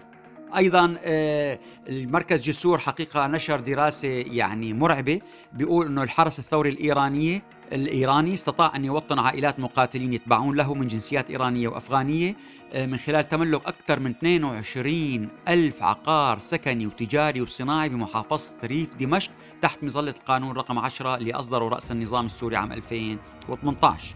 أيضا 0.57 0.97
آه، 1.05 1.59
المركز 1.89 2.43
جسور 2.43 2.79
حقيقة 2.79 3.27
نشر 3.27 3.61
دراسة 3.61 4.09
يعني 4.09 4.73
مرعبة. 4.73 5.21
بيقول 5.53 5.87
إنه 5.87 6.03
الحرس 6.03 6.39
الثوري 6.39 6.71
الإيرانية 6.71 7.43
الإيراني 7.73 8.35
استطاع 8.35 8.77
أن 8.77 8.85
يوطن 8.85 9.19
عائلات 9.19 9.61
مقاتلين 9.61 10.13
يتبعون 10.13 10.57
له 10.57 10.75
من 10.75 10.87
جنسيات 10.87 11.31
إيرانية 11.31 11.69
وأفغانية 11.69 12.37
آه، 12.73 12.87
من 12.87 12.97
خلال 12.97 13.29
تملك 13.29 13.67
أكثر 13.67 14.01
من 14.01 14.11
22 14.11 15.29
ألف 15.49 15.83
عقار 15.83 16.39
سكني 16.39 16.87
وتجاري 16.87 17.41
وصناعي 17.41 17.89
بمحافظة 17.89 18.55
ريف 18.65 18.95
دمشق 18.95 19.31
تحت 19.63 19.85
مظلة 19.85 20.15
القانون 20.19 20.57
رقم 20.57 20.79
10 20.79 21.17
اللي 21.17 21.33
أصدره 21.33 21.69
رأس 21.69 21.93
النظام 21.93 22.27
السوري 22.27 22.57
عام 22.57 22.73
2018 22.73 24.15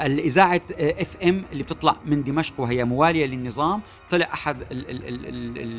الإذاعة 0.00 0.60
إف 0.80 1.16
إم 1.22 1.44
اللي 1.52 1.62
بتطلع 1.62 1.96
من 2.04 2.24
دمشق 2.24 2.60
وهي 2.60 2.84
موالية 2.84 3.26
للنظام 3.26 3.80
طلع 4.10 4.28
أحد 4.34 4.56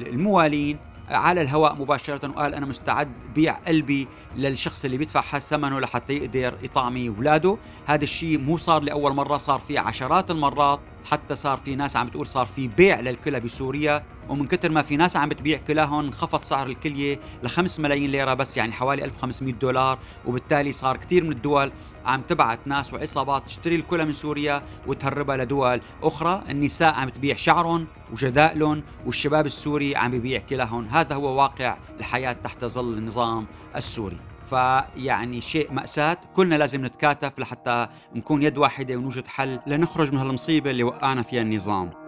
الموالين 0.07 0.77
على 1.09 1.41
الهواء 1.41 1.75
مباشرة 1.75 2.29
وقال 2.29 2.55
أنا 2.55 2.65
مستعد 2.65 3.11
بيع 3.35 3.53
قلبي 3.53 4.07
للشخص 4.37 4.85
اللي 4.85 4.97
بيدفع 4.97 5.39
ثمنه 5.39 5.79
لحتى 5.79 6.13
يقدر 6.13 6.53
يطعمي 6.63 7.09
أولاده 7.09 7.57
هذا 7.85 8.03
الشيء 8.03 8.39
مو 8.39 8.57
صار 8.57 8.81
لأول 8.81 9.13
مرة 9.13 9.37
صار 9.37 9.59
في 9.59 9.77
عشرات 9.77 10.31
المرات. 10.31 10.79
حتى 11.05 11.35
صار 11.35 11.57
في 11.57 11.75
ناس 11.75 11.95
عم 11.95 12.07
بتقول 12.07 12.27
صار 12.27 12.45
في 12.45 12.67
بيع 12.67 12.99
للكلى 12.99 13.39
بسوريا 13.39 14.03
ومن 14.29 14.47
كثر 14.47 14.71
ما 14.71 14.81
في 14.81 14.97
ناس 14.97 15.17
عم 15.17 15.29
بتبيع 15.29 15.57
كلاهن 15.57 16.05
انخفض 16.05 16.41
سعر 16.41 16.67
الكلية 16.67 17.19
ل 17.43 17.47
5 17.49 17.83
ملايين 17.83 18.11
ليرة 18.11 18.33
بس 18.33 18.57
يعني 18.57 18.71
حوالي 18.71 19.05
1500 19.05 19.53
دولار 19.53 19.99
وبالتالي 20.25 20.71
صار 20.71 20.97
كثير 20.97 21.23
من 21.23 21.31
الدول 21.31 21.71
عم 22.05 22.21
تبعت 22.21 22.59
ناس 22.65 22.93
وعصابات 22.93 23.45
تشتري 23.45 23.75
الكلى 23.75 24.05
من 24.05 24.13
سوريا 24.13 24.63
وتهربها 24.87 25.37
لدول 25.37 25.81
أخرى. 26.03 26.43
النساء 26.49 26.93
عم 26.93 27.09
تبيع 27.09 27.35
شعرهم 27.35 27.87
وجدائلهم 28.11 28.83
والشباب 29.05 29.45
السوري 29.45 29.95
عم 29.95 30.11
ببيع 30.11 30.39
كلاهن. 30.39 30.87
هذا 30.91 31.15
هو 31.15 31.41
واقع 31.41 31.77
الحياة 31.99 32.33
تحت 32.33 32.65
ظل 32.65 32.97
النظام 32.97 33.47
السوري. 33.75 34.28
فيعني 34.49 35.41
شيء 35.41 35.71
مأساة. 35.71 36.17
كلنا 36.35 36.55
لازم 36.55 36.85
نتكاتف 36.85 37.39
لحتى 37.39 37.87
نكون 38.15 38.43
يد 38.43 38.57
واحدة 38.57 38.95
ونوجد 38.95 39.27
حل. 39.27 39.59
لنخرج 39.67 40.13
من 40.13 40.19
هالمصيبة 40.19 40.71
اللي 40.71 40.83
وقعنا 40.83 41.23
فيها 41.23 41.41
النظام. 41.41 41.98